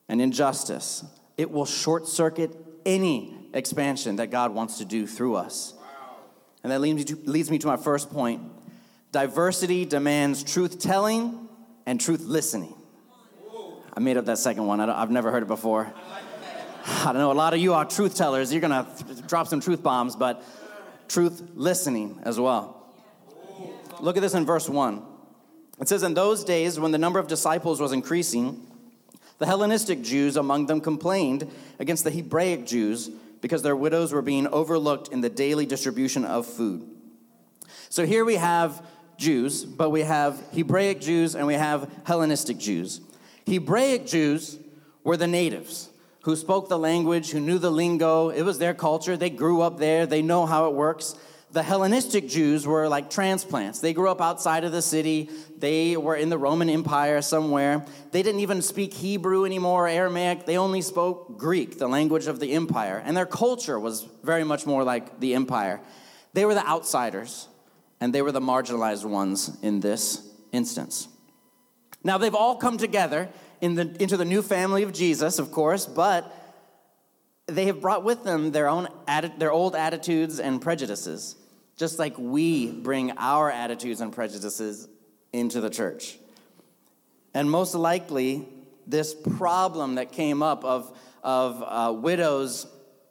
and 0.08 0.20
injustice, 0.20 1.04
it 1.36 1.50
will 1.50 1.66
short 1.66 2.08
circuit 2.08 2.50
any 2.84 3.34
expansion 3.52 4.16
that 4.16 4.30
God 4.30 4.52
wants 4.52 4.78
to 4.78 4.84
do 4.84 5.06
through 5.06 5.36
us. 5.36 5.74
And 6.62 6.72
that 6.72 6.80
leads 6.80 6.96
me, 6.96 7.04
to, 7.04 7.30
leads 7.30 7.50
me 7.50 7.58
to 7.58 7.66
my 7.66 7.76
first 7.76 8.10
point. 8.10 8.42
Diversity 9.12 9.84
demands 9.84 10.42
truth 10.42 10.80
telling 10.80 11.48
and 11.86 12.00
truth 12.00 12.22
listening. 12.22 12.75
I 13.96 14.00
made 14.00 14.18
up 14.18 14.26
that 14.26 14.38
second 14.38 14.66
one. 14.66 14.78
I 14.80 15.00
have 15.00 15.10
never 15.10 15.30
heard 15.30 15.42
it 15.42 15.46
before. 15.46 15.90
I 16.86 17.04
don't 17.06 17.16
know. 17.16 17.32
A 17.32 17.34
lot 17.34 17.54
of 17.54 17.60
you 17.60 17.72
are 17.72 17.84
truth 17.84 18.14
tellers. 18.14 18.52
You're 18.52 18.60
going 18.60 18.84
to 18.84 19.22
drop 19.26 19.48
some 19.48 19.60
truth 19.60 19.82
bombs, 19.82 20.14
but 20.14 20.44
truth 21.08 21.42
listening 21.54 22.20
as 22.22 22.38
well. 22.38 22.86
Look 24.00 24.16
at 24.16 24.20
this 24.20 24.34
in 24.34 24.44
verse 24.44 24.68
1. 24.68 25.02
It 25.80 25.88
says, 25.88 26.02
In 26.02 26.12
those 26.12 26.44
days, 26.44 26.78
when 26.78 26.92
the 26.92 26.98
number 26.98 27.18
of 27.18 27.26
disciples 27.26 27.80
was 27.80 27.92
increasing, 27.92 28.66
the 29.38 29.46
Hellenistic 29.46 30.02
Jews 30.02 30.36
among 30.36 30.66
them 30.66 30.82
complained 30.82 31.50
against 31.78 32.04
the 32.04 32.10
Hebraic 32.10 32.66
Jews 32.66 33.08
because 33.40 33.62
their 33.62 33.76
widows 33.76 34.12
were 34.12 34.22
being 34.22 34.46
overlooked 34.48 35.08
in 35.08 35.22
the 35.22 35.30
daily 35.30 35.64
distribution 35.64 36.24
of 36.24 36.46
food. 36.46 36.86
So 37.88 38.04
here 38.04 38.24
we 38.24 38.36
have 38.36 38.84
Jews, 39.16 39.64
but 39.64 39.90
we 39.90 40.02
have 40.02 40.42
Hebraic 40.52 41.00
Jews 41.00 41.34
and 41.34 41.46
we 41.46 41.54
have 41.54 41.90
Hellenistic 42.04 42.58
Jews. 42.58 43.00
Hebraic 43.46 44.06
Jews 44.06 44.58
were 45.04 45.16
the 45.16 45.28
natives 45.28 45.88
who 46.22 46.34
spoke 46.34 46.68
the 46.68 46.78
language, 46.78 47.30
who 47.30 47.38
knew 47.38 47.58
the 47.58 47.70
lingo. 47.70 48.30
It 48.30 48.42
was 48.42 48.58
their 48.58 48.74
culture. 48.74 49.16
They 49.16 49.30
grew 49.30 49.62
up 49.62 49.78
there, 49.78 50.06
they 50.06 50.22
know 50.22 50.44
how 50.44 50.66
it 50.66 50.74
works. 50.74 51.14
The 51.52 51.62
Hellenistic 51.62 52.28
Jews 52.28 52.66
were 52.66 52.88
like 52.88 53.08
transplants. 53.08 53.78
They 53.78 53.94
grew 53.94 54.10
up 54.10 54.20
outside 54.20 54.64
of 54.64 54.72
the 54.72 54.82
city. 54.82 55.30
They 55.56 55.96
were 55.96 56.16
in 56.16 56.28
the 56.28 56.36
Roman 56.36 56.68
Empire 56.68 57.22
somewhere. 57.22 57.86
They 58.10 58.22
didn't 58.24 58.40
even 58.40 58.60
speak 58.60 58.92
Hebrew 58.92 59.44
anymore, 59.44 59.86
Aramaic. 59.86 60.44
They 60.44 60.58
only 60.58 60.82
spoke 60.82 61.38
Greek, 61.38 61.78
the 61.78 61.86
language 61.86 62.26
of 62.26 62.40
the 62.40 62.52
empire. 62.52 63.00
And 63.02 63.16
their 63.16 63.26
culture 63.26 63.78
was 63.78 64.06
very 64.24 64.42
much 64.42 64.66
more 64.66 64.82
like 64.82 65.20
the 65.20 65.34
empire. 65.34 65.80
They 66.34 66.44
were 66.44 66.54
the 66.54 66.66
outsiders, 66.66 67.46
and 68.00 68.12
they 68.12 68.22
were 68.22 68.32
the 68.32 68.40
marginalized 68.40 69.04
ones 69.04 69.56
in 69.62 69.80
this 69.80 70.28
instance. 70.50 71.08
Now, 72.06 72.18
they've 72.18 72.36
all 72.36 72.54
come 72.54 72.78
together 72.78 73.28
in 73.60 73.74
the, 73.74 73.96
into 74.00 74.16
the 74.16 74.24
new 74.24 74.40
family 74.40 74.84
of 74.84 74.92
Jesus, 74.92 75.40
of 75.40 75.50
course, 75.50 75.86
but 75.86 76.32
they 77.48 77.66
have 77.66 77.80
brought 77.80 78.04
with 78.04 78.22
them 78.22 78.52
their 78.52 78.68
own 78.68 78.86
their 79.38 79.50
old 79.50 79.74
attitudes 79.74 80.38
and 80.38 80.62
prejudices, 80.62 81.34
just 81.76 81.98
like 81.98 82.16
we 82.16 82.70
bring 82.70 83.10
our 83.18 83.50
attitudes 83.50 84.00
and 84.00 84.12
prejudices 84.12 84.88
into 85.32 85.60
the 85.60 85.68
church. 85.68 86.16
And 87.34 87.50
most 87.50 87.74
likely, 87.74 88.46
this 88.86 89.12
problem 89.12 89.96
that 89.96 90.12
came 90.12 90.44
up 90.44 90.64
of, 90.64 90.96
of 91.24 91.60
uh, 91.66 91.92
widows 91.92 92.68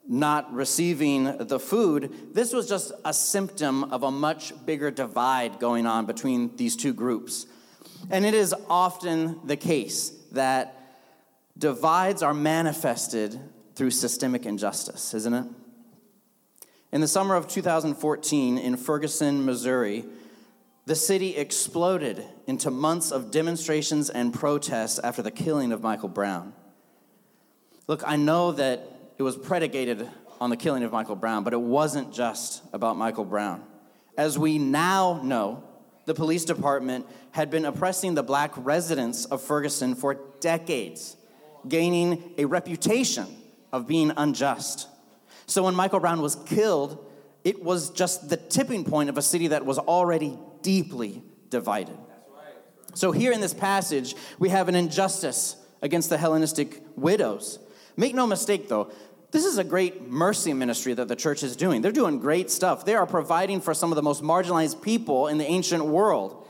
not 0.08 0.50
receiving 0.54 1.36
the 1.36 1.60
food, 1.60 2.32
this 2.32 2.54
was 2.54 2.66
just 2.66 2.92
a 3.04 3.12
symptom 3.12 3.84
of 3.84 4.04
a 4.04 4.10
much 4.10 4.54
bigger 4.64 4.90
divide 4.90 5.58
going 5.58 5.84
on 5.84 6.06
between 6.06 6.56
these 6.56 6.76
two 6.76 6.94
groups. 6.94 7.46
And 8.10 8.24
it 8.24 8.34
is 8.34 8.54
often 8.68 9.40
the 9.44 9.56
case 9.56 10.10
that 10.32 10.74
divides 11.58 12.22
are 12.22 12.34
manifested 12.34 13.38
through 13.74 13.90
systemic 13.90 14.46
injustice, 14.46 15.14
isn't 15.14 15.34
it? 15.34 15.44
In 16.92 17.00
the 17.00 17.08
summer 17.08 17.34
of 17.34 17.48
2014 17.48 18.58
in 18.58 18.76
Ferguson, 18.76 19.44
Missouri, 19.44 20.04
the 20.86 20.94
city 20.94 21.36
exploded 21.36 22.24
into 22.46 22.70
months 22.70 23.10
of 23.10 23.30
demonstrations 23.32 24.08
and 24.08 24.32
protests 24.32 25.00
after 25.00 25.20
the 25.20 25.32
killing 25.32 25.72
of 25.72 25.82
Michael 25.82 26.08
Brown. 26.08 26.54
Look, 27.88 28.02
I 28.06 28.16
know 28.16 28.52
that 28.52 28.88
it 29.18 29.22
was 29.24 29.36
predicated 29.36 30.08
on 30.40 30.50
the 30.50 30.56
killing 30.56 30.84
of 30.84 30.92
Michael 30.92 31.16
Brown, 31.16 31.42
but 31.42 31.52
it 31.52 31.60
wasn't 31.60 32.12
just 32.12 32.62
about 32.72 32.96
Michael 32.96 33.24
Brown. 33.24 33.64
As 34.16 34.38
we 34.38 34.58
now 34.58 35.20
know, 35.22 35.64
the 36.06 36.14
police 36.14 36.44
department 36.44 37.06
had 37.32 37.50
been 37.50 37.64
oppressing 37.64 38.14
the 38.14 38.22
black 38.22 38.52
residents 38.56 39.26
of 39.26 39.42
Ferguson 39.42 39.94
for 39.94 40.18
decades, 40.40 41.16
gaining 41.68 42.32
a 42.38 42.44
reputation 42.46 43.26
of 43.72 43.86
being 43.86 44.12
unjust. 44.16 44.88
So 45.46 45.64
when 45.64 45.74
Michael 45.74 46.00
Brown 46.00 46.22
was 46.22 46.36
killed, 46.36 47.04
it 47.44 47.62
was 47.62 47.90
just 47.90 48.28
the 48.28 48.36
tipping 48.36 48.84
point 48.84 49.08
of 49.08 49.18
a 49.18 49.22
city 49.22 49.48
that 49.48 49.66
was 49.66 49.78
already 49.78 50.38
deeply 50.62 51.22
divided. 51.50 51.96
So 52.94 53.12
here 53.12 53.32
in 53.32 53.40
this 53.40 53.54
passage, 53.54 54.14
we 54.38 54.48
have 54.48 54.68
an 54.68 54.74
injustice 54.74 55.56
against 55.82 56.08
the 56.08 56.16
Hellenistic 56.16 56.82
widows. 56.96 57.58
Make 57.96 58.14
no 58.14 58.26
mistake, 58.26 58.68
though, 58.68 58.90
this 59.36 59.44
is 59.44 59.58
a 59.58 59.64
great 59.64 60.08
mercy 60.08 60.54
ministry 60.54 60.94
that 60.94 61.08
the 61.08 61.14
church 61.14 61.42
is 61.42 61.56
doing. 61.56 61.82
They're 61.82 61.92
doing 61.92 62.20
great 62.20 62.50
stuff. 62.50 62.86
They 62.86 62.94
are 62.94 63.04
providing 63.04 63.60
for 63.60 63.74
some 63.74 63.92
of 63.92 63.96
the 63.96 64.02
most 64.02 64.22
marginalized 64.22 64.80
people 64.80 65.28
in 65.28 65.36
the 65.36 65.44
ancient 65.44 65.84
world. 65.84 66.48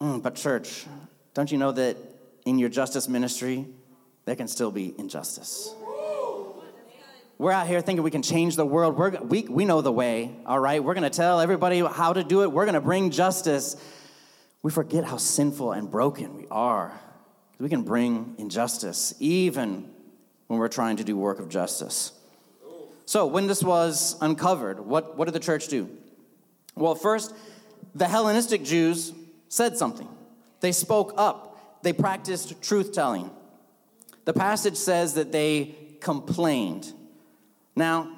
Mm, 0.00 0.22
but, 0.22 0.34
church, 0.34 0.86
don't 1.34 1.52
you 1.52 1.58
know 1.58 1.72
that 1.72 1.98
in 2.46 2.58
your 2.58 2.70
justice 2.70 3.06
ministry, 3.06 3.66
there 4.24 4.34
can 4.34 4.48
still 4.48 4.70
be 4.70 4.94
injustice? 4.96 5.74
We're 7.36 7.52
out 7.52 7.66
here 7.66 7.82
thinking 7.82 8.02
we 8.02 8.10
can 8.10 8.22
change 8.22 8.56
the 8.56 8.64
world. 8.64 8.96
We're, 8.96 9.10
we, 9.20 9.42
we 9.42 9.66
know 9.66 9.82
the 9.82 9.92
way, 9.92 10.34
all 10.46 10.58
right? 10.58 10.82
We're 10.82 10.94
going 10.94 11.10
to 11.10 11.14
tell 11.14 11.38
everybody 11.38 11.80
how 11.80 12.14
to 12.14 12.24
do 12.24 12.42
it. 12.44 12.50
We're 12.50 12.64
going 12.64 12.76
to 12.76 12.80
bring 12.80 13.10
justice. 13.10 13.76
We 14.62 14.70
forget 14.70 15.04
how 15.04 15.18
sinful 15.18 15.72
and 15.72 15.90
broken 15.90 16.34
we 16.34 16.46
are. 16.50 16.98
We 17.58 17.68
can 17.68 17.82
bring 17.82 18.36
injustice, 18.38 19.12
even 19.20 19.90
when 20.50 20.58
we're 20.58 20.66
trying 20.66 20.96
to 20.96 21.04
do 21.04 21.16
work 21.16 21.38
of 21.38 21.48
justice. 21.48 22.10
So, 23.06 23.24
when 23.24 23.46
this 23.46 23.62
was 23.62 24.16
uncovered, 24.20 24.80
what, 24.80 25.16
what 25.16 25.26
did 25.26 25.34
the 25.34 25.38
church 25.38 25.68
do? 25.68 25.88
Well, 26.74 26.96
first, 26.96 27.32
the 27.94 28.08
Hellenistic 28.08 28.64
Jews 28.64 29.12
said 29.48 29.76
something. 29.76 30.08
They 30.58 30.72
spoke 30.72 31.14
up, 31.16 31.82
they 31.84 31.92
practiced 31.92 32.60
truth 32.62 32.92
telling. 32.92 33.30
The 34.24 34.32
passage 34.32 34.74
says 34.74 35.14
that 35.14 35.30
they 35.30 35.76
complained. 36.00 36.94
Now, 37.76 38.10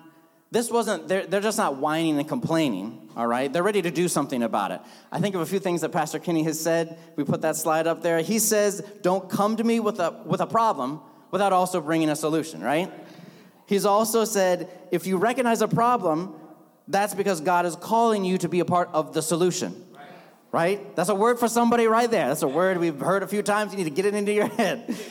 this 0.51 0.71
wasn't, 0.71 1.09
they're, 1.09 1.27
they're 1.27 1.43
just 1.43 1.59
not 1.59 1.77
whining 1.77 2.19
and 2.19 2.27
complaining, 2.27 3.11
all 3.15 3.27
right? 3.27 3.53
They're 3.53 3.63
ready 3.63 3.83
to 3.83 3.91
do 3.91 4.09
something 4.09 4.43
about 4.43 4.71
it. 4.71 4.81
I 5.11 5.21
think 5.21 5.35
of 5.35 5.43
a 5.43 5.47
few 5.47 5.59
things 5.59 5.83
that 5.83 5.91
Pastor 5.93 6.19
Kenny 6.19 6.45
has 6.45 6.59
said. 6.59 6.99
We 7.15 7.25
put 7.25 7.43
that 7.43 7.57
slide 7.57 7.87
up 7.87 8.01
there. 8.01 8.23
He 8.23 8.39
says, 8.39 8.83
Don't 9.03 9.29
come 9.29 9.57
to 9.57 9.65
me 9.65 9.81
with 9.81 10.01
a, 10.01 10.19
with 10.25 10.41
a 10.41 10.47
problem, 10.47 11.03
without 11.33 11.53
also 11.53 11.81
bringing 11.81 12.09
a 12.09 12.15
solution, 12.15 12.63
right? 12.63 12.93
He's 13.67 13.85
also 13.85 14.25
said 14.25 14.71
if 14.93 15.09
you 15.09 15.17
recognize 15.17 15.63
a 15.63 15.67
problem, 15.67 16.35
that's 16.87 17.15
because 17.15 17.41
God 17.41 17.67
is 17.67 17.75
calling 17.75 18.25
you 18.25 18.39
to 18.39 18.49
be 18.49 18.61
a 18.61 18.65
part 18.65 18.91
of 18.93 19.13
the 19.15 19.23
solution. 19.23 19.87
Right? 20.53 20.95
That's 20.95 21.09
a 21.09 21.15
word 21.15 21.39
for 21.39 21.49
somebody 21.49 21.87
right 21.87 22.11
there. 22.11 22.29
That's 22.29 22.43
a 22.43 22.49
word 22.49 22.77
we've 22.77 23.01
heard 23.01 23.23
a 23.23 23.27
few 23.27 23.43
times. 23.43 23.73
You 23.73 23.79
need 23.79 23.85
to 23.85 23.91
get 23.91 24.05
it 24.05 24.15
into 24.15 24.33
your 24.33 24.47
head. 24.47 24.95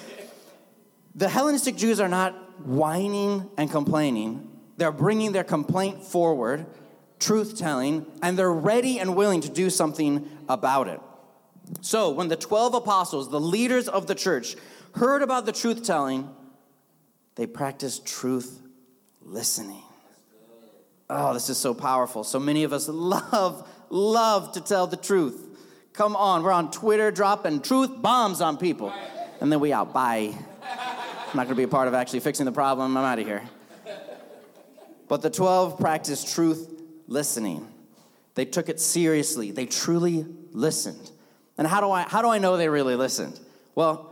The 1.13 1.27
Hellenistic 1.27 1.75
Jews 1.75 1.99
are 1.99 2.07
not 2.07 2.65
whining 2.65 3.49
and 3.57 3.69
complaining, 3.69 4.49
they're 4.77 4.93
bringing 4.93 5.33
their 5.33 5.43
complaint 5.43 6.05
forward, 6.05 6.65
truth 7.19 7.57
telling, 7.57 8.05
and 8.21 8.39
they're 8.39 8.49
ready 8.49 8.97
and 8.97 9.13
willing 9.13 9.41
to 9.41 9.49
do 9.49 9.69
something 9.69 10.29
about 10.47 10.87
it. 10.87 11.01
So, 11.81 12.11
when 12.11 12.29
the 12.29 12.37
12 12.37 12.75
apostles, 12.75 13.29
the 13.29 13.41
leaders 13.41 13.89
of 13.89 14.07
the 14.07 14.15
church, 14.15 14.55
heard 14.95 15.21
about 15.21 15.45
the 15.45 15.51
truth 15.51 15.83
telling, 15.83 16.29
they 17.35 17.47
practiced 17.47 18.05
truth 18.05 18.59
listening. 19.21 19.83
Oh, 21.09 21.33
this 21.33 21.49
is 21.49 21.57
so 21.57 21.73
powerful. 21.73 22.23
So 22.23 22.39
many 22.39 22.63
of 22.63 22.71
us 22.71 22.87
love, 22.87 23.67
love 23.89 24.53
to 24.53 24.61
tell 24.61 24.87
the 24.87 24.97
truth. 24.97 25.47
Come 25.93 26.15
on, 26.15 26.43
we're 26.43 26.51
on 26.51 26.71
Twitter 26.71 27.11
dropping 27.11 27.61
truth 27.61 28.01
bombs 28.01 28.39
on 28.39 28.57
people. 28.57 28.93
And 29.41 29.51
then 29.51 29.59
we 29.59 29.73
out, 29.73 29.93
bye. 29.93 30.33
I'm 30.63 31.37
not 31.37 31.45
gonna 31.45 31.55
be 31.55 31.63
a 31.63 31.67
part 31.67 31.87
of 31.87 31.93
actually 31.93 32.21
fixing 32.21 32.45
the 32.45 32.51
problem. 32.51 32.95
I'm 32.95 33.03
out 33.03 33.19
of 33.19 33.25
here. 33.25 33.41
But 35.07 35.21
the 35.21 35.29
12 35.29 35.79
practiced 35.79 36.33
truth 36.33 36.69
listening. 37.07 37.67
They 38.35 38.45
took 38.45 38.69
it 38.69 38.79
seriously. 38.79 39.51
They 39.51 39.65
truly 39.65 40.25
listened. 40.51 41.11
And 41.57 41.67
how 41.67 41.81
do 41.81 41.91
I 41.91 42.03
how 42.03 42.21
do 42.21 42.29
I 42.29 42.37
know 42.37 42.55
they 42.55 42.69
really 42.69 42.95
listened? 42.95 43.39
Well, 43.75 44.10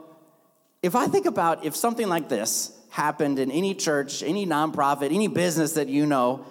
if 0.82 0.96
I 0.96 1.08
think 1.08 1.26
about 1.26 1.66
if 1.66 1.76
something 1.76 2.08
like 2.08 2.30
this 2.30 2.72
happened 2.90 3.40
in 3.40 3.52
any 3.52 3.76
church, 3.76 4.24
any 4.24 4.46
nonprofit, 4.46 5.14
any 5.14 5.28
business 5.28 5.74
that 5.74 5.88
you 5.88 6.06
know, 6.06 6.46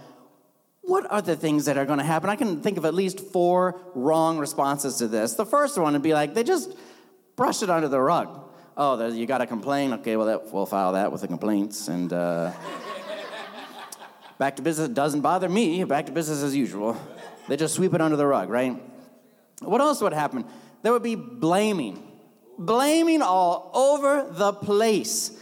what 0.82 1.10
are 1.10 1.20
the 1.20 1.36
things 1.36 1.66
that 1.66 1.76
are 1.76 1.84
going 1.84 1.98
to 1.98 2.04
happen? 2.04 2.30
I 2.30 2.36
can 2.36 2.62
think 2.62 2.78
of 2.78 2.84
at 2.84 2.94
least 2.94 3.20
four 3.20 3.80
wrong 3.94 4.38
responses 4.38 4.96
to 4.96 5.08
this. 5.08 5.34
The 5.34 5.44
first 5.44 5.76
one 5.78 5.92
would 5.92 6.02
be 6.02 6.14
like, 6.14 6.34
they 6.34 6.42
just 6.42 6.74
brush 7.36 7.62
it 7.62 7.70
under 7.70 7.88
the 7.88 8.00
rug. 8.00 8.44
Oh, 8.76 9.08
you 9.08 9.26
got 9.26 9.40
a 9.40 9.46
complaint? 9.46 9.92
Okay, 9.94 10.16
well, 10.16 10.26
that, 10.26 10.52
we'll 10.52 10.66
file 10.66 10.92
that 10.92 11.10
with 11.10 11.20
the 11.20 11.28
complaints. 11.28 11.88
And 11.88 12.12
uh, 12.12 12.52
back 14.38 14.56
to 14.56 14.62
business 14.62 14.88
doesn't 14.88 15.20
bother 15.20 15.48
me. 15.48 15.84
Back 15.84 16.06
to 16.06 16.12
business 16.12 16.42
as 16.42 16.54
usual. 16.54 16.96
They 17.48 17.56
just 17.56 17.74
sweep 17.74 17.92
it 17.92 18.00
under 18.00 18.16
the 18.16 18.26
rug, 18.26 18.48
right? 18.48 18.80
What 19.60 19.80
else 19.80 20.00
would 20.00 20.12
happen? 20.12 20.44
There 20.82 20.92
would 20.92 21.02
be 21.02 21.16
blaming 21.16 22.07
blaming 22.58 23.22
all 23.22 23.70
over 23.74 24.26
the 24.30 24.52
place. 24.52 25.32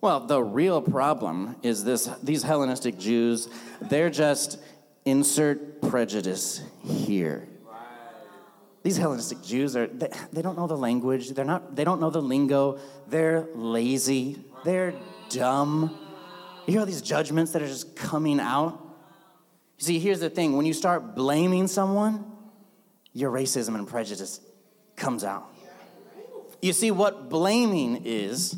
Well, 0.00 0.20
the 0.20 0.42
real 0.42 0.82
problem 0.82 1.56
is 1.62 1.82
this 1.82 2.08
these 2.22 2.42
Hellenistic 2.42 2.98
Jews, 2.98 3.48
they're 3.80 4.10
just 4.10 4.58
insert 5.04 5.80
prejudice 5.82 6.62
here. 6.84 7.48
These 8.82 8.98
Hellenistic 8.98 9.42
Jews 9.42 9.74
are 9.74 9.88
they, 9.88 10.08
they 10.32 10.42
don't 10.42 10.56
know 10.56 10.68
the 10.68 10.76
language, 10.76 11.30
they're 11.30 11.44
not 11.44 11.74
they 11.74 11.82
don't 11.82 12.00
know 12.00 12.10
the 12.10 12.22
lingo, 12.22 12.78
they're 13.08 13.48
lazy, 13.54 14.38
they're 14.64 14.94
dumb. 15.30 15.98
You 16.66 16.72
hear 16.72 16.80
all 16.80 16.86
these 16.86 17.02
judgments 17.02 17.52
that 17.52 17.62
are 17.62 17.66
just 17.66 17.96
coming 17.96 18.38
out? 18.38 18.78
You 19.78 19.84
see, 19.84 19.98
here's 19.98 20.20
the 20.20 20.30
thing 20.30 20.56
when 20.56 20.66
you 20.66 20.72
start 20.72 21.14
blaming 21.14 21.66
someone, 21.66 22.24
your 23.12 23.30
racism 23.30 23.74
and 23.74 23.88
prejudice 23.88 24.40
comes 24.94 25.24
out. 25.24 25.48
You 26.62 26.72
see, 26.72 26.90
what 26.90 27.28
blaming 27.28 28.02
is, 28.04 28.56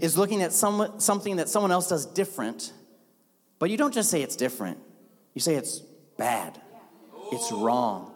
is 0.00 0.18
looking 0.18 0.42
at 0.42 0.52
some, 0.52 0.94
something 0.98 1.36
that 1.36 1.48
someone 1.48 1.72
else 1.72 1.88
does 1.88 2.06
different, 2.06 2.72
but 3.58 3.70
you 3.70 3.76
don't 3.76 3.94
just 3.94 4.10
say 4.10 4.22
it's 4.22 4.36
different, 4.36 4.78
you 5.34 5.40
say 5.40 5.54
it's 5.54 5.78
bad, 6.16 6.60
it's 7.32 7.50
wrong. 7.52 8.12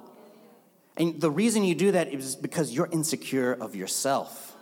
And 0.96 1.20
the 1.20 1.30
reason 1.30 1.64
you 1.64 1.74
do 1.74 1.92
that 1.92 2.12
is 2.12 2.34
because 2.36 2.72
you're 2.72 2.88
insecure 2.90 3.52
of 3.52 3.76
yourself. 3.76 4.56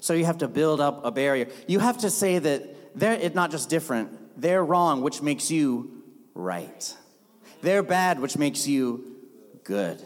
So 0.00 0.14
you 0.14 0.24
have 0.24 0.38
to 0.38 0.48
build 0.48 0.80
up 0.80 1.04
a 1.04 1.12
barrier. 1.12 1.46
You 1.68 1.78
have 1.78 1.98
to 1.98 2.10
say 2.10 2.38
that 2.40 2.98
they're 2.98 3.30
not 3.30 3.52
just 3.52 3.70
different, 3.70 4.40
they're 4.40 4.64
wrong, 4.64 5.00
which 5.00 5.22
makes 5.22 5.50
you 5.50 6.02
right. 6.34 6.94
They're 7.62 7.82
bad, 7.82 8.20
which 8.20 8.36
makes 8.36 8.66
you 8.66 9.16
good. 9.64 10.02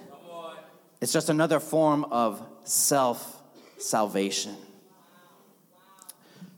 It's 1.01 1.13
just 1.13 1.31
another 1.31 1.61
form 1.61 2.05
of 2.11 2.47
self 2.65 3.40
salvation. 3.81 4.57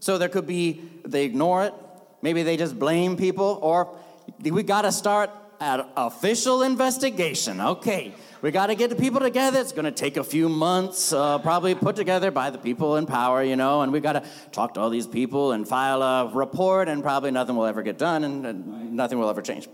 So 0.01 0.19
there 0.19 0.29
could 0.29 0.47
be 0.47 0.83
they 1.07 1.25
ignore 1.25 1.65
it, 1.65 1.75
maybe 2.21 2.43
they 2.43 2.57
just 2.57 2.79
blame 2.79 3.17
people, 3.17 3.59
or 3.63 3.97
we 4.43 4.63
got 4.63 4.83
to 4.83 4.93
start 4.93 5.31
An 5.63 5.87
official 5.97 6.63
investigation. 6.63 7.61
Okay. 7.61 8.13
We 8.43 8.51
got 8.51 8.67
to 8.67 8.75
get 8.75 8.91
the 8.91 8.97
people 8.97 9.21
together. 9.21 9.61
It's 9.61 9.71
going 9.71 9.85
to 9.85 9.93
take 9.93 10.17
a 10.17 10.25
few 10.25 10.49
months, 10.49 11.13
uh, 11.13 11.39
probably 11.39 11.77
put 11.77 11.95
together 11.95 12.33
by 12.33 12.51
the 12.51 12.59
people 12.59 12.97
in 12.97 13.07
power, 13.07 13.45
you 13.45 13.55
know, 13.55 13.83
and 13.83 13.93
we 13.93 14.01
got 14.01 14.15
to 14.15 14.25
talk 14.51 14.75
to 14.75 14.81
all 14.81 14.91
these 14.91 15.07
people 15.07 15.53
and 15.53 15.69
file 15.69 16.03
a 16.03 16.35
report, 16.35 16.89
and 16.89 17.01
probably 17.01 17.31
nothing 17.31 17.55
will 17.55 17.67
ever 17.67 17.83
get 17.83 17.97
done 17.97 18.25
and, 18.25 18.45
and 18.45 18.93
nothing 18.93 19.21
will 19.21 19.31
ever 19.31 19.41
change. 19.41 19.69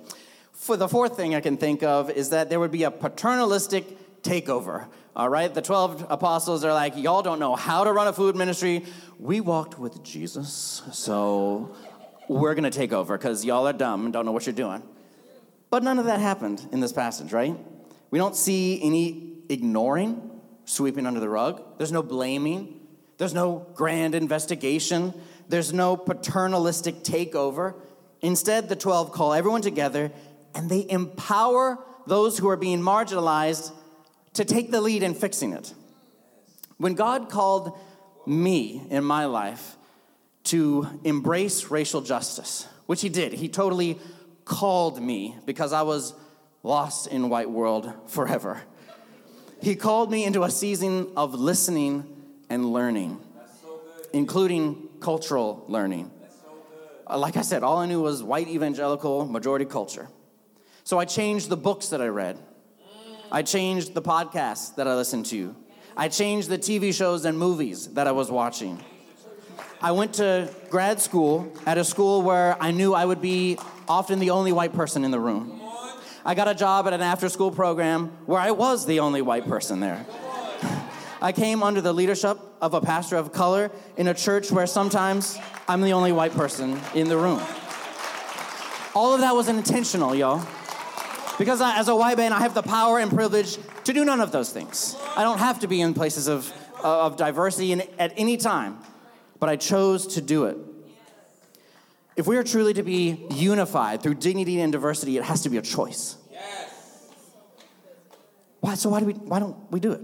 For 0.52 0.76
the 0.76 0.88
fourth 0.88 1.16
thing 1.16 1.34
I 1.34 1.40
can 1.40 1.56
think 1.56 1.82
of 1.82 2.10
is 2.10 2.28
that 2.28 2.50
there 2.50 2.60
would 2.60 2.70
be 2.70 2.84
a 2.84 2.90
paternalistic 2.90 3.84
takeover. 4.28 4.88
All 5.16 5.28
right, 5.28 5.52
the 5.52 5.62
12 5.62 6.06
apostles 6.10 6.64
are 6.64 6.72
like, 6.72 6.96
y'all 6.96 7.22
don't 7.22 7.38
know 7.38 7.56
how 7.56 7.84
to 7.84 7.92
run 7.92 8.06
a 8.06 8.12
food 8.12 8.36
ministry. 8.36 8.84
We 9.18 9.40
walked 9.40 9.78
with 9.78 10.02
Jesus, 10.02 10.82
so 10.92 11.74
we're 12.28 12.54
gonna 12.54 12.70
take 12.70 12.92
over 12.92 13.16
because 13.16 13.44
y'all 13.44 13.66
are 13.66 13.72
dumb 13.72 14.04
and 14.04 14.12
don't 14.12 14.26
know 14.26 14.32
what 14.32 14.46
you're 14.46 14.52
doing. 14.52 14.82
But 15.70 15.82
none 15.82 15.98
of 15.98 16.04
that 16.04 16.20
happened 16.20 16.66
in 16.72 16.80
this 16.80 16.92
passage, 16.92 17.32
right? 17.32 17.56
We 18.10 18.18
don't 18.18 18.36
see 18.36 18.80
any 18.82 19.38
ignoring, 19.48 20.30
sweeping 20.64 21.06
under 21.06 21.20
the 21.20 21.28
rug. 21.28 21.62
There's 21.78 21.92
no 21.92 22.02
blaming. 22.02 22.80
There's 23.16 23.34
no 23.34 23.66
grand 23.74 24.14
investigation. 24.14 25.12
There's 25.48 25.72
no 25.72 25.96
paternalistic 25.96 27.02
takeover. 27.02 27.74
Instead, 28.20 28.68
the 28.68 28.76
12 28.76 29.12
call 29.12 29.32
everyone 29.32 29.62
together 29.62 30.12
and 30.54 30.70
they 30.70 30.86
empower 30.88 31.78
those 32.06 32.38
who 32.38 32.48
are 32.48 32.56
being 32.56 32.80
marginalized 32.80 33.72
to 34.38 34.44
take 34.44 34.70
the 34.70 34.80
lead 34.80 35.02
in 35.02 35.14
fixing 35.14 35.52
it. 35.52 35.74
When 36.76 36.94
God 36.94 37.28
called 37.28 37.76
me 38.24 38.86
in 38.88 39.02
my 39.02 39.24
life 39.24 39.76
to 40.44 41.00
embrace 41.02 41.72
racial 41.72 42.00
justice, 42.02 42.64
which 42.86 43.00
He 43.00 43.08
did, 43.08 43.32
He 43.32 43.48
totally 43.48 43.98
called 44.44 45.02
me 45.02 45.34
because 45.44 45.72
I 45.72 45.82
was 45.82 46.14
lost 46.62 47.08
in 47.08 47.28
white 47.28 47.50
world 47.50 47.92
forever. 48.06 48.62
He 49.60 49.74
called 49.74 50.08
me 50.08 50.24
into 50.24 50.44
a 50.44 50.50
season 50.52 51.08
of 51.16 51.34
listening 51.34 52.04
and 52.48 52.72
learning, 52.72 53.18
including 54.12 54.88
cultural 55.00 55.64
learning. 55.66 56.12
Like 57.10 57.36
I 57.36 57.42
said, 57.42 57.64
all 57.64 57.78
I 57.78 57.86
knew 57.86 58.02
was 58.02 58.22
white 58.22 58.46
evangelical 58.46 59.26
majority 59.26 59.64
culture. 59.64 60.06
So 60.84 60.96
I 60.96 61.06
changed 61.06 61.48
the 61.48 61.56
books 61.56 61.88
that 61.88 62.00
I 62.00 62.06
read. 62.06 62.38
I 63.30 63.42
changed 63.42 63.92
the 63.92 64.00
podcasts 64.00 64.74
that 64.76 64.88
I 64.88 64.94
listened 64.94 65.26
to. 65.26 65.54
I 65.96 66.08
changed 66.08 66.48
the 66.48 66.58
TV 66.58 66.94
shows 66.94 67.24
and 67.24 67.38
movies 67.38 67.88
that 67.88 68.06
I 68.06 68.12
was 68.12 68.30
watching. 68.30 68.82
I 69.82 69.92
went 69.92 70.14
to 70.14 70.48
grad 70.70 71.00
school 71.00 71.52
at 71.66 71.76
a 71.76 71.84
school 71.84 72.22
where 72.22 72.56
I 72.60 72.70
knew 72.70 72.94
I 72.94 73.04
would 73.04 73.20
be 73.20 73.58
often 73.86 74.18
the 74.18 74.30
only 74.30 74.52
white 74.52 74.72
person 74.72 75.04
in 75.04 75.10
the 75.10 75.20
room. 75.20 75.60
I 76.24 76.34
got 76.34 76.48
a 76.48 76.54
job 76.54 76.86
at 76.86 76.92
an 76.94 77.00
after 77.02 77.28
school 77.28 77.50
program 77.50 78.08
where 78.26 78.40
I 78.40 78.50
was 78.50 78.86
the 78.86 79.00
only 79.00 79.22
white 79.22 79.46
person 79.46 79.80
there. 79.80 80.06
I 81.22 81.32
came 81.32 81.62
under 81.62 81.80
the 81.80 81.92
leadership 81.92 82.38
of 82.60 82.74
a 82.74 82.80
pastor 82.80 83.16
of 83.16 83.32
color 83.32 83.70
in 83.96 84.08
a 84.08 84.14
church 84.14 84.50
where 84.50 84.66
sometimes 84.66 85.38
I'm 85.68 85.82
the 85.82 85.92
only 85.92 86.12
white 86.12 86.32
person 86.32 86.80
in 86.94 87.08
the 87.08 87.18
room. 87.18 87.42
All 88.94 89.14
of 89.14 89.20
that 89.20 89.34
was 89.34 89.48
intentional, 89.48 90.14
y'all. 90.14 90.46
Because 91.38 91.60
I, 91.60 91.78
as 91.78 91.88
a 91.88 91.94
white 91.94 92.16
man, 92.16 92.32
I 92.32 92.40
have 92.40 92.54
the 92.54 92.62
power 92.62 92.98
and 92.98 93.10
privilege 93.10 93.58
to 93.84 93.92
do 93.92 94.04
none 94.04 94.20
of 94.20 94.32
those 94.32 94.50
things. 94.52 94.96
I 95.16 95.22
don't 95.22 95.38
have 95.38 95.60
to 95.60 95.68
be 95.68 95.80
in 95.80 95.94
places 95.94 96.26
of, 96.26 96.52
uh, 96.82 97.06
of 97.06 97.16
diversity 97.16 97.72
in, 97.72 97.82
at 97.98 98.12
any 98.16 98.36
time, 98.36 98.78
but 99.38 99.48
I 99.48 99.56
chose 99.56 100.08
to 100.14 100.20
do 100.20 100.46
it. 100.46 100.56
If 102.16 102.26
we 102.26 102.36
are 102.36 102.42
truly 102.42 102.74
to 102.74 102.82
be 102.82 103.24
unified 103.30 104.02
through 104.02 104.14
dignity 104.14 104.60
and 104.60 104.72
diversity, 104.72 105.16
it 105.16 105.22
has 105.22 105.42
to 105.42 105.50
be 105.50 105.56
a 105.56 105.62
choice. 105.62 106.16
Why? 108.60 108.74
So 108.74 108.90
why 108.90 108.98
do 108.98 109.06
we? 109.06 109.12
Why 109.12 109.38
don't 109.38 109.70
we 109.70 109.78
do 109.78 109.92
it? 109.92 110.00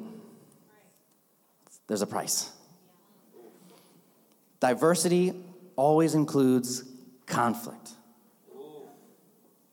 There's 1.89 2.03
a 2.03 2.07
price. 2.07 2.53
Diversity 4.61 5.35
always 5.77 6.15
includes 6.15 6.85
conflict. 7.27 7.91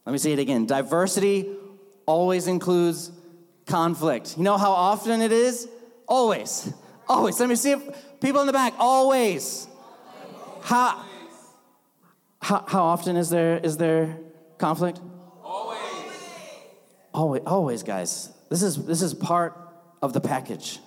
Let 0.06 0.12
me 0.12 0.18
say 0.18 0.34
it 0.34 0.40
again. 0.40 0.66
Diversity 0.66 1.50
always 2.06 2.48
includes 2.48 3.12
conflict. 3.66 4.38
You 4.38 4.44
know 4.44 4.58
how 4.58 4.72
often 4.72 5.22
it 5.22 5.32
is? 5.32 5.68
Always. 6.08 6.74
Always. 7.08 7.40
Let 7.40 7.50
me 7.50 7.56
see 7.56 7.72
if 7.72 8.20
people 8.20 8.42
in 8.42 8.48
the 8.48 8.54
back, 8.54 8.74
always. 8.80 9.68
How, 10.62 11.04
how, 12.42 12.66
how 12.68 12.84
often 12.84 13.16
is 13.16 13.30
there 13.30 13.58
is 13.58 13.78
there 13.78 14.18
conflict? 14.58 15.00
Always. 15.44 15.80
Always, 17.14 17.42
always, 17.46 17.84
guys. 17.84 18.30
This 18.50 18.64
is 18.64 18.86
this 18.86 19.02
is 19.02 19.14
part 19.14 19.58
of 20.02 20.14
the 20.14 20.22
package. 20.22 20.80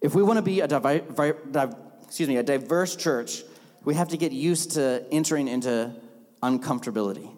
If 0.00 0.14
we 0.14 0.22
want 0.22 0.36
to 0.36 0.42
be 0.42 0.60
a 0.60 0.68
divi- 0.68 1.02
di- 1.50 1.72
excuse 2.04 2.28
me, 2.28 2.36
a 2.36 2.42
diverse 2.42 2.96
church, 2.96 3.42
we 3.84 3.94
have 3.94 4.08
to 4.08 4.16
get 4.16 4.32
used 4.32 4.72
to 4.72 5.04
entering 5.10 5.48
into 5.48 5.94
uncomfortability. 6.42 7.37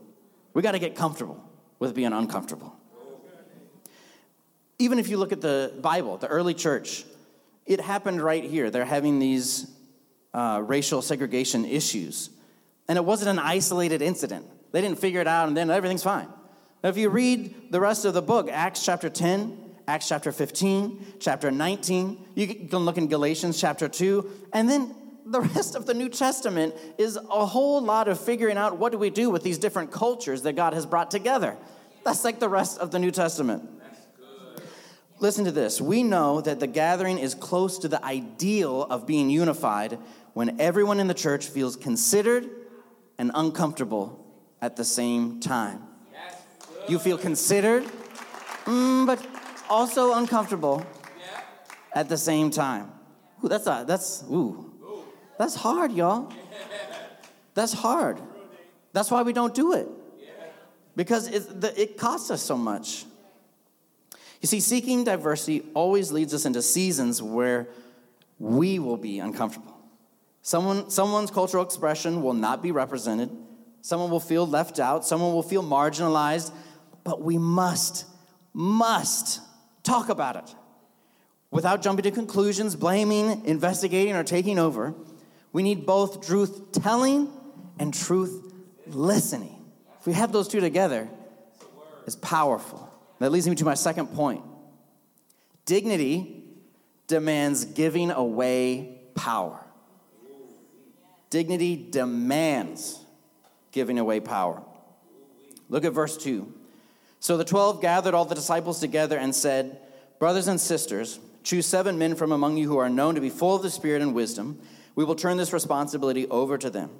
We 0.60 0.62
got 0.62 0.72
to 0.72 0.78
get 0.78 0.94
comfortable 0.94 1.42
with 1.78 1.94
being 1.94 2.12
uncomfortable. 2.12 2.76
Even 4.78 4.98
if 4.98 5.08
you 5.08 5.16
look 5.16 5.32
at 5.32 5.40
the 5.40 5.72
Bible, 5.80 6.18
the 6.18 6.26
early 6.26 6.52
church, 6.52 7.06
it 7.64 7.80
happened 7.80 8.20
right 8.20 8.44
here. 8.44 8.68
They're 8.68 8.84
having 8.84 9.20
these 9.20 9.70
uh, 10.34 10.60
racial 10.62 11.00
segregation 11.00 11.64
issues. 11.64 12.28
And 12.88 12.98
it 12.98 13.04
wasn't 13.06 13.30
an 13.30 13.38
isolated 13.38 14.02
incident. 14.02 14.44
They 14.70 14.82
didn't 14.82 14.98
figure 14.98 15.22
it 15.22 15.26
out 15.26 15.48
and 15.48 15.56
then 15.56 15.70
everything's 15.70 16.02
fine. 16.02 16.28
Now, 16.84 16.90
if 16.90 16.98
you 16.98 17.08
read 17.08 17.72
the 17.72 17.80
rest 17.80 18.04
of 18.04 18.12
the 18.12 18.20
book, 18.20 18.50
Acts 18.50 18.84
chapter 18.84 19.08
10, 19.08 19.56
Acts 19.88 20.08
chapter 20.08 20.30
15, 20.30 21.14
chapter 21.20 21.50
19, 21.50 22.22
you 22.34 22.46
can 22.46 22.80
look 22.80 22.98
in 22.98 23.08
Galatians 23.08 23.58
chapter 23.58 23.88
2, 23.88 24.48
and 24.52 24.68
then 24.68 24.94
the 25.30 25.40
rest 25.40 25.76
of 25.76 25.86
the 25.86 25.94
New 25.94 26.08
Testament 26.08 26.74
is 26.98 27.16
a 27.16 27.46
whole 27.46 27.80
lot 27.80 28.08
of 28.08 28.18
figuring 28.18 28.56
out 28.56 28.78
what 28.78 28.90
do 28.90 28.98
we 28.98 29.10
do 29.10 29.30
with 29.30 29.44
these 29.44 29.58
different 29.58 29.92
cultures 29.92 30.42
that 30.42 30.54
God 30.54 30.74
has 30.74 30.84
brought 30.84 31.10
together. 31.10 31.56
That's 32.04 32.24
like 32.24 32.40
the 32.40 32.48
rest 32.48 32.78
of 32.78 32.90
the 32.90 32.98
New 32.98 33.12
Testament. 33.12 33.68
Listen 35.20 35.44
to 35.44 35.52
this. 35.52 35.80
We 35.80 36.02
know 36.02 36.40
that 36.40 36.58
the 36.60 36.66
gathering 36.66 37.18
is 37.18 37.34
close 37.34 37.78
to 37.80 37.88
the 37.88 38.04
ideal 38.04 38.82
of 38.82 39.06
being 39.06 39.30
unified 39.30 39.98
when 40.32 40.60
everyone 40.60 40.98
in 40.98 41.06
the 41.06 41.14
church 41.14 41.46
feels 41.46 41.76
considered 41.76 42.48
and 43.18 43.30
uncomfortable 43.34 44.24
at 44.60 44.76
the 44.76 44.84
same 44.84 45.38
time. 45.38 45.82
You 46.88 46.98
feel 46.98 47.18
considered, 47.18 47.84
mm, 48.64 49.06
but 49.06 49.24
also 49.68 50.14
uncomfortable 50.14 50.84
at 51.92 52.08
the 52.08 52.16
same 52.16 52.50
time. 52.50 52.90
Ooh, 53.44 53.48
that's 53.48 53.66
a, 53.66 53.84
that's 53.86 54.24
ooh, 54.30 54.69
that's 55.40 55.54
hard, 55.54 55.92
y'all. 55.92 56.30
That's 57.54 57.72
hard. 57.72 58.20
That's 58.92 59.10
why 59.10 59.22
we 59.22 59.32
don't 59.32 59.54
do 59.54 59.72
it. 59.72 59.88
Because 60.94 61.28
it, 61.28 61.62
the, 61.62 61.80
it 61.80 61.96
costs 61.96 62.30
us 62.30 62.42
so 62.42 62.58
much. 62.58 63.06
You 64.42 64.48
see, 64.48 64.60
seeking 64.60 65.02
diversity 65.02 65.62
always 65.72 66.12
leads 66.12 66.34
us 66.34 66.44
into 66.44 66.60
seasons 66.60 67.22
where 67.22 67.68
we 68.38 68.78
will 68.78 68.98
be 68.98 69.18
uncomfortable. 69.18 69.74
Someone, 70.42 70.90
someone's 70.90 71.30
cultural 71.30 71.64
expression 71.64 72.20
will 72.20 72.34
not 72.34 72.62
be 72.62 72.70
represented. 72.70 73.30
Someone 73.80 74.10
will 74.10 74.20
feel 74.20 74.46
left 74.46 74.78
out. 74.78 75.06
Someone 75.06 75.32
will 75.32 75.42
feel 75.42 75.62
marginalized. 75.62 76.52
But 77.02 77.22
we 77.22 77.38
must, 77.38 78.04
must 78.52 79.40
talk 79.84 80.10
about 80.10 80.36
it 80.36 80.54
without 81.50 81.80
jumping 81.80 82.02
to 82.02 82.10
conclusions, 82.10 82.76
blaming, 82.76 83.46
investigating, 83.46 84.14
or 84.14 84.22
taking 84.22 84.58
over. 84.58 84.94
We 85.52 85.62
need 85.62 85.86
both 85.86 86.26
truth 86.26 86.72
telling 86.72 87.28
and 87.78 87.92
truth 87.92 88.52
listening. 88.86 89.56
If 90.00 90.06
we 90.06 90.12
have 90.12 90.32
those 90.32 90.48
two 90.48 90.60
together, 90.60 91.08
it's 92.06 92.16
powerful. 92.16 92.88
That 93.18 93.32
leads 93.32 93.48
me 93.48 93.54
to 93.56 93.64
my 93.64 93.74
second 93.74 94.08
point. 94.08 94.42
Dignity 95.66 96.42
demands 97.06 97.64
giving 97.64 98.10
away 98.10 98.98
power. 99.14 99.60
Dignity 101.28 101.76
demands 101.90 102.98
giving 103.72 103.98
away 103.98 104.20
power. 104.20 104.62
Look 105.68 105.84
at 105.84 105.92
verse 105.92 106.16
2. 106.16 106.52
So 107.20 107.36
the 107.36 107.44
12 107.44 107.82
gathered 107.82 108.14
all 108.14 108.24
the 108.24 108.34
disciples 108.34 108.80
together 108.80 109.18
and 109.18 109.34
said, 109.34 109.78
Brothers 110.18 110.48
and 110.48 110.60
sisters, 110.60 111.20
choose 111.44 111.66
seven 111.66 111.98
men 111.98 112.14
from 112.14 112.32
among 112.32 112.56
you 112.56 112.68
who 112.68 112.78
are 112.78 112.88
known 112.88 113.14
to 113.14 113.20
be 113.20 113.30
full 113.30 113.56
of 113.56 113.62
the 113.62 113.70
Spirit 113.70 114.02
and 114.02 114.14
wisdom 114.14 114.58
we 114.94 115.04
will 115.04 115.14
turn 115.14 115.36
this 115.36 115.52
responsibility 115.52 116.26
over 116.28 116.58
to 116.58 116.70
them. 116.70 116.90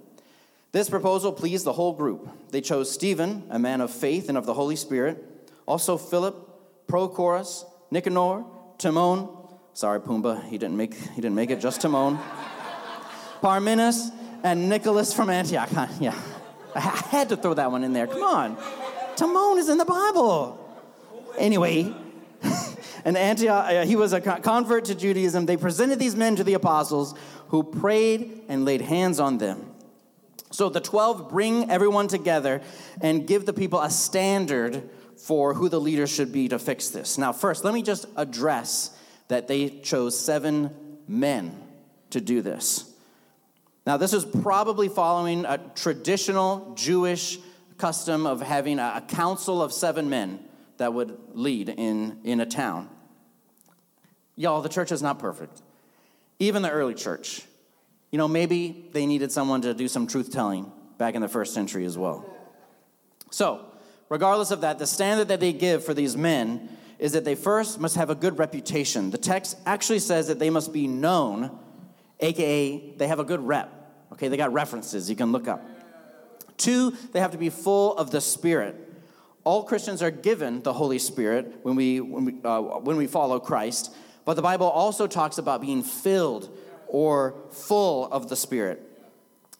This 0.72 0.88
proposal 0.88 1.32
pleased 1.32 1.64
the 1.64 1.72
whole 1.72 1.92
group. 1.92 2.28
They 2.50 2.60
chose 2.60 2.90
Stephen, 2.90 3.44
a 3.50 3.58
man 3.58 3.80
of 3.80 3.90
faith 3.90 4.28
and 4.28 4.38
of 4.38 4.46
the 4.46 4.54
Holy 4.54 4.76
Spirit, 4.76 5.24
also 5.66 5.96
Philip, 5.96 6.86
Prochorus, 6.86 7.64
Nicanor, 7.90 8.44
Timon. 8.78 9.28
Sorry, 9.74 10.00
Pumbaa, 10.00 10.44
he 10.44 10.58
didn't 10.58 10.76
make 10.76 10.94
he 10.94 11.20
didn't 11.20 11.34
make 11.34 11.50
it. 11.50 11.60
Just 11.60 11.80
Timon, 11.80 12.18
Parmenas, 13.42 14.10
and 14.42 14.68
Nicholas 14.68 15.12
from 15.12 15.30
Antioch. 15.30 15.70
Yeah, 16.00 16.18
I 16.74 16.80
had 16.80 17.28
to 17.30 17.36
throw 17.36 17.54
that 17.54 17.70
one 17.70 17.82
in 17.82 17.92
there. 17.92 18.06
Come 18.06 18.22
on, 18.22 18.56
Timon 19.16 19.58
is 19.58 19.68
in 19.68 19.78
the 19.78 19.84
Bible. 19.84 20.56
Anyway, 21.38 21.94
and 23.04 23.16
Antioch, 23.16 23.64
uh, 23.70 23.84
he 23.84 23.96
was 23.96 24.12
a 24.12 24.20
convert 24.20 24.86
to 24.86 24.94
Judaism. 24.94 25.46
They 25.46 25.56
presented 25.56 25.98
these 25.98 26.16
men 26.16 26.36
to 26.36 26.44
the 26.44 26.54
apostles 26.54 27.14
who 27.48 27.62
prayed 27.62 28.42
and 28.48 28.64
laid 28.64 28.80
hands 28.80 29.20
on 29.20 29.38
them. 29.38 29.66
So 30.50 30.68
the 30.68 30.80
12 30.80 31.28
bring 31.28 31.70
everyone 31.70 32.08
together 32.08 32.60
and 33.00 33.26
give 33.26 33.46
the 33.46 33.52
people 33.52 33.80
a 33.80 33.90
standard 33.90 34.88
for 35.16 35.54
who 35.54 35.68
the 35.68 35.80
leader 35.80 36.06
should 36.06 36.32
be 36.32 36.48
to 36.48 36.58
fix 36.58 36.88
this. 36.88 37.18
Now, 37.18 37.32
first, 37.32 37.64
let 37.64 37.74
me 37.74 37.82
just 37.82 38.06
address 38.16 38.96
that 39.28 39.46
they 39.46 39.68
chose 39.68 40.18
seven 40.18 40.98
men 41.06 41.56
to 42.10 42.20
do 42.20 42.42
this. 42.42 42.92
Now, 43.86 43.96
this 43.96 44.12
is 44.12 44.24
probably 44.24 44.88
following 44.88 45.44
a 45.44 45.58
traditional 45.74 46.74
Jewish 46.74 47.38
custom 47.78 48.26
of 48.26 48.42
having 48.42 48.78
a 48.78 49.02
council 49.06 49.62
of 49.62 49.72
seven 49.72 50.10
men 50.10 50.40
that 50.80 50.94
would 50.94 51.16
lead 51.34 51.68
in, 51.68 52.18
in 52.24 52.40
a 52.40 52.46
town. 52.46 52.88
Y'all, 54.34 54.62
the 54.62 54.68
church 54.68 54.90
is 54.90 55.02
not 55.02 55.18
perfect. 55.18 55.60
Even 56.38 56.62
the 56.62 56.70
early 56.70 56.94
church. 56.94 57.42
You 58.10 58.16
know, 58.16 58.26
maybe 58.26 58.88
they 58.92 59.04
needed 59.04 59.30
someone 59.30 59.60
to 59.60 59.74
do 59.74 59.88
some 59.88 60.06
truth 60.06 60.32
telling 60.32 60.72
back 60.96 61.14
in 61.14 61.20
the 61.20 61.28
first 61.28 61.52
century 61.52 61.84
as 61.84 61.98
well. 61.98 62.24
So, 63.30 63.66
regardless 64.08 64.50
of 64.50 64.62
that, 64.62 64.78
the 64.78 64.86
standard 64.86 65.28
that 65.28 65.38
they 65.38 65.52
give 65.52 65.84
for 65.84 65.92
these 65.92 66.16
men 66.16 66.70
is 66.98 67.12
that 67.12 67.26
they 67.26 67.34
first 67.34 67.78
must 67.78 67.96
have 67.96 68.08
a 68.08 68.14
good 68.14 68.38
reputation. 68.38 69.10
The 69.10 69.18
text 69.18 69.58
actually 69.66 69.98
says 69.98 70.28
that 70.28 70.38
they 70.38 70.48
must 70.48 70.72
be 70.72 70.86
known, 70.86 71.58
aka 72.20 72.94
they 72.96 73.06
have 73.06 73.20
a 73.20 73.24
good 73.24 73.40
rep. 73.40 73.70
Okay, 74.14 74.28
they 74.28 74.38
got 74.38 74.54
references 74.54 75.10
you 75.10 75.16
can 75.16 75.30
look 75.30 75.46
up. 75.46 75.62
Two, 76.56 76.92
they 77.12 77.20
have 77.20 77.32
to 77.32 77.38
be 77.38 77.50
full 77.50 77.94
of 77.98 78.10
the 78.10 78.22
Spirit. 78.22 78.89
All 79.50 79.64
Christians 79.64 80.00
are 80.00 80.12
given 80.12 80.62
the 80.62 80.72
Holy 80.72 81.00
Spirit 81.00 81.58
when 81.64 81.74
we, 81.74 81.98
when 81.98 82.24
we, 82.24 82.34
uh, 82.44 82.60
when 82.60 82.96
we 82.96 83.08
follow 83.08 83.40
Christ, 83.40 83.92
but 84.24 84.34
the 84.34 84.42
Bible 84.42 84.68
also 84.68 85.08
talks 85.08 85.38
about 85.38 85.60
being 85.60 85.82
filled 85.82 86.56
or 86.86 87.34
full 87.50 88.06
of 88.12 88.28
the 88.28 88.36
Spirit. 88.36 88.80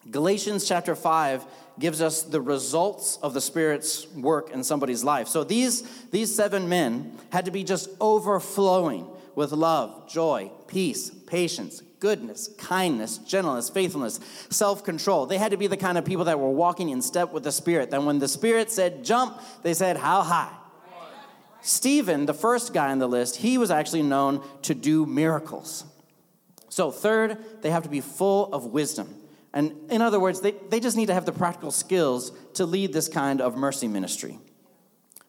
Galatians 0.09 0.69
chapter 0.69 0.95
5 0.95 1.45
gives 1.81 2.01
us 2.01 2.23
the 2.23 2.41
results 2.41 3.19
of 3.21 3.35
the 3.35 3.41
Spirit's 3.41 4.07
work 4.13 4.53
in 4.53 4.63
somebody's 4.63 5.03
life. 5.03 5.27
So 5.27 5.43
these, 5.43 5.83
these 6.13 6.33
seven 6.33 6.69
men 6.69 7.19
had 7.33 7.47
to 7.47 7.51
be 7.51 7.65
just 7.65 7.91
overflowing 8.01 9.09
with 9.35 9.51
love, 9.51 10.09
joy, 10.09 10.53
peace, 10.69 11.11
patience, 11.11 11.83
goodness, 12.01 12.49
kindness, 12.59 13.19
gentleness, 13.19 13.71
faithfulness, 13.71 14.19
self 14.49 14.83
control. 14.83 15.27
They 15.27 15.39
had 15.39 15.53
to 15.53 15.57
be 15.57 15.67
the 15.67 15.77
kind 15.77 15.97
of 15.97 16.05
people 16.05 16.25
that 16.25 16.41
were 16.41 16.51
walking 16.51 16.89
in 16.89 17.03
step 17.03 17.33
with 17.33 17.45
the 17.45 17.53
Spirit. 17.53 17.91
Then 17.91 18.07
when 18.07 18.19
the 18.19 18.29
Spirit 18.29 18.71
said 18.71 19.05
jump, 19.05 19.41
they 19.63 19.75
said, 19.75 19.97
How 19.97 20.23
high? 20.23 20.53
Stephen, 21.63 22.25
the 22.25 22.35
first 22.35 22.73
guy 22.73 22.91
on 22.91 22.99
the 22.99 23.07
list, 23.07 23.37
he 23.37 23.59
was 23.59 23.71
actually 23.71 24.03
known 24.03 24.43
to 24.63 24.75
do 24.75 25.05
miracles. 25.05 25.85
So, 26.71 26.91
third, 26.91 27.37
they 27.63 27.71
have 27.71 27.83
to 27.83 27.89
be 27.89 28.01
full 28.01 28.53
of 28.53 28.67
wisdom. 28.67 29.15
And 29.53 29.75
in 29.91 30.01
other 30.01 30.21
words, 30.21 30.41
they, 30.41 30.53
they 30.71 30.81
just 30.81 30.97
need 30.97 31.07
to 31.07 31.15
have 31.15 31.27
the 31.27 31.33
practical 31.33 31.71
skills 31.71 32.33
to 32.55 32.65
lead 32.65 32.93
this 32.93 33.09
kind 33.09 33.41
of 33.41 33.57
mercy 33.57 33.89
ministry. 33.89 34.39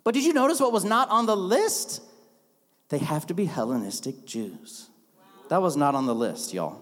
But 0.04 0.14
did 0.14 0.24
you 0.24 0.34
notice 0.34 0.60
what 0.60 0.72
was 0.72 0.86
not 0.86 1.10
on 1.10 1.26
the 1.26 1.36
list? 1.36 2.02
They 2.90 3.00
have 3.00 3.26
to 3.28 3.34
be 3.34 3.46
Hellenistic 3.46 4.26
Jews. 4.26 4.91
That 5.52 5.62
was 5.62 5.76
not 5.76 5.96
on 5.96 6.06
the 6.06 6.16
list, 6.16 6.54
y'all. 6.54 6.82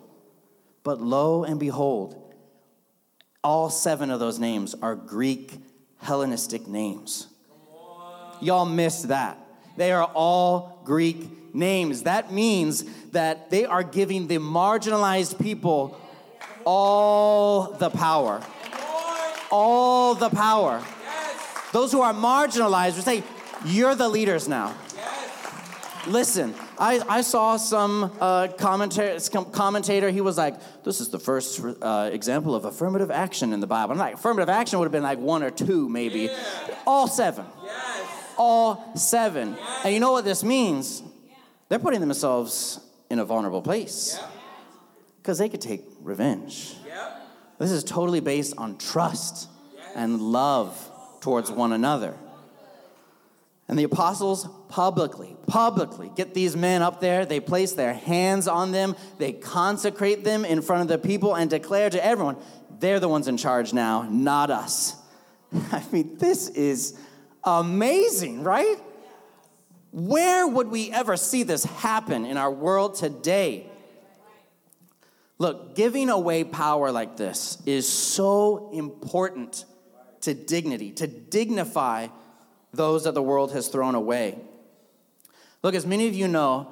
But 0.83 1.01
lo 1.01 1.43
and 1.43 1.59
behold, 1.59 2.35
all 3.43 3.71
seven 3.71 4.11
of 4.11 4.19
those 4.19 4.37
names 4.37 4.75
are 4.79 4.93
Greek 4.93 5.57
Hellenistic 5.97 6.67
names. 6.67 7.25
Y'all 8.39 8.67
missed 8.67 9.07
that. 9.07 9.39
They 9.75 9.91
are 9.91 10.03
all 10.03 10.83
Greek 10.83 11.55
names. 11.55 12.03
That 12.03 12.31
means 12.31 12.83
that 13.09 13.49
they 13.49 13.65
are 13.65 13.81
giving 13.81 14.27
the 14.27 14.37
marginalized 14.37 15.41
people 15.41 15.99
all 16.63 17.71
the 17.71 17.89
power. 17.89 18.39
All 19.49 20.13
the 20.13 20.29
power. 20.29 20.83
Those 21.73 21.91
who 21.91 22.01
are 22.01 22.13
marginalized 22.13 22.97
would 22.97 23.03
say, 23.03 23.23
You're 23.65 23.95
the 23.95 24.09
leaders 24.09 24.47
now. 24.47 24.75
Listen, 26.05 26.53
I, 26.79 27.01
I 27.17 27.21
saw 27.21 27.57
some 27.57 28.11
uh, 28.21 28.47
commentator, 28.57 29.19
commentator, 29.51 30.09
he 30.09 30.21
was 30.21 30.37
like, 30.37 30.55
this 30.83 31.01
is 31.01 31.09
the 31.09 31.19
first 31.19 31.59
uh, 31.81 32.09
example 32.11 32.55
of 32.55 32.63
affirmative 32.63 33.11
action 33.11 33.51
in 33.51 33.59
the 33.59 33.67
Bible. 33.67 33.91
I'm 33.91 33.97
like, 33.97 34.15
affirmative 34.15 34.47
action 34.49 34.79
would 34.79 34.85
have 34.85 34.93
been 34.93 35.03
like 35.03 35.19
one 35.19 35.43
or 35.43 35.51
two, 35.51 35.89
maybe. 35.89 36.21
Yeah. 36.21 36.75
All 36.87 37.07
seven. 37.07 37.45
Yes. 37.65 38.33
All 38.37 38.95
seven. 38.95 39.55
Yes. 39.59 39.81
And 39.83 39.93
you 39.93 39.99
know 39.99 40.13
what 40.13 40.23
this 40.23 40.43
means? 40.43 41.03
They're 41.67 41.79
putting 41.79 41.99
themselves 41.99 42.79
in 43.09 43.19
a 43.19 43.25
vulnerable 43.25 43.61
place 43.61 44.17
because 45.17 45.37
they 45.37 45.49
could 45.49 45.61
take 45.61 45.83
revenge. 46.01 46.75
This 47.59 47.71
is 47.71 47.83
totally 47.83 48.21
based 48.21 48.53
on 48.57 48.77
trust 48.77 49.49
and 49.93 50.21
love 50.21 50.89
towards 51.19 51.51
one 51.51 51.73
another. 51.73 52.15
And 53.69 53.77
the 53.77 53.83
apostles 53.83 54.49
publicly, 54.67 55.37
publicly 55.45 56.11
get 56.15 56.33
these 56.33 56.57
men 56.57 56.81
up 56.81 56.99
there. 56.99 57.23
They 57.23 57.39
place 57.39 57.73
their 57.73 57.93
hands 57.93 58.47
on 58.47 58.71
them. 58.71 58.95
They 59.19 59.31
consecrate 59.31 60.23
them 60.23 60.43
in 60.43 60.63
front 60.63 60.81
of 60.81 60.87
the 60.87 60.97
people 60.97 61.35
and 61.35 61.51
declare 61.51 61.91
to 61.91 62.03
everyone, 62.03 62.37
they're 62.79 62.99
the 62.99 63.07
ones 63.07 63.27
in 63.27 63.37
charge 63.37 63.71
now, 63.71 64.07
not 64.09 64.49
us. 64.49 64.95
I 65.71 65.83
mean, 65.91 66.17
this 66.17 66.49
is 66.49 66.97
amazing, 67.43 68.43
right? 68.43 68.77
Where 69.91 70.47
would 70.47 70.69
we 70.69 70.91
ever 70.91 71.15
see 71.15 71.43
this 71.43 71.63
happen 71.63 72.25
in 72.25 72.37
our 72.37 72.51
world 72.51 72.95
today? 72.95 73.69
Look, 75.37 75.75
giving 75.75 76.09
away 76.09 76.43
power 76.43 76.91
like 76.91 77.17
this 77.17 77.61
is 77.67 77.87
so 77.87 78.71
important 78.73 79.65
to 80.21 80.33
dignity, 80.33 80.91
to 80.93 81.05
dignify 81.07 82.07
those 82.73 83.03
that 83.03 83.13
the 83.13 83.23
world 83.23 83.51
has 83.51 83.67
thrown 83.67 83.95
away. 83.95 84.39
Look, 85.63 85.75
as 85.75 85.85
many 85.85 86.07
of 86.07 86.13
you 86.13 86.27
know, 86.27 86.71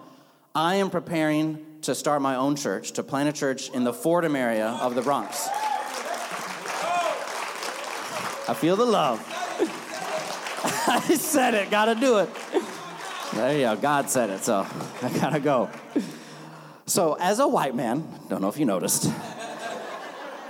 I 0.55 0.75
am 0.75 0.89
preparing 0.89 1.65
to 1.81 1.93
start 1.93 2.21
my 2.21 2.35
own 2.35 2.55
church, 2.55 2.91
to 2.93 3.03
plant 3.03 3.29
a 3.29 3.33
church 3.33 3.69
in 3.69 3.83
the 3.83 3.93
Fordham 3.93 4.35
area 4.35 4.67
of 4.81 4.95
the 4.95 5.01
Bronx. 5.01 5.47
I 8.49 8.53
feel 8.53 8.75
the 8.75 8.85
love. 8.85 9.19
I 10.87 11.15
said 11.15 11.53
it, 11.53 11.69
gotta 11.69 11.95
do 11.95 12.19
it. 12.19 12.29
There 13.33 13.53
you 13.53 13.63
go, 13.63 13.75
God 13.75 14.09
said 14.09 14.29
it, 14.29 14.43
so 14.43 14.65
I 15.01 15.09
gotta 15.19 15.39
go. 15.39 15.69
So, 16.85 17.17
as 17.19 17.39
a 17.39 17.47
white 17.47 17.75
man, 17.75 18.07
don't 18.29 18.41
know 18.41 18.47
if 18.47 18.57
you 18.57 18.65
noticed, 18.65 19.11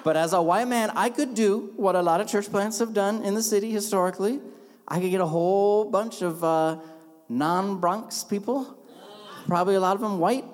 but 0.04 0.16
as 0.16 0.34
a 0.34 0.42
white 0.42 0.68
man, 0.68 0.92
I 0.96 1.10
could 1.10 1.34
do 1.34 1.74
what 1.76 1.96
a 1.96 2.02
lot 2.04 2.22
of 2.22 2.28
church 2.28 2.52
plants 2.52 2.78
have 2.80 2.94
done 2.94 3.24
in 3.24 3.34
the 3.34 3.42
city 3.42 3.72
historically. 3.72 4.40
I 4.88 5.00
could 5.00 5.12
get 5.12 5.22
a 5.22 5.26
whole 5.26 5.86
bunch 5.86 6.22
of 6.22 6.44
uh, 6.44 6.80
non 7.28 7.80
Bronx 7.80 8.24
people, 8.24 8.78
probably 9.48 9.76
a 9.76 9.80
lot 9.80 9.96
of 9.96 10.02
them 10.02 10.20
white, 10.20 10.46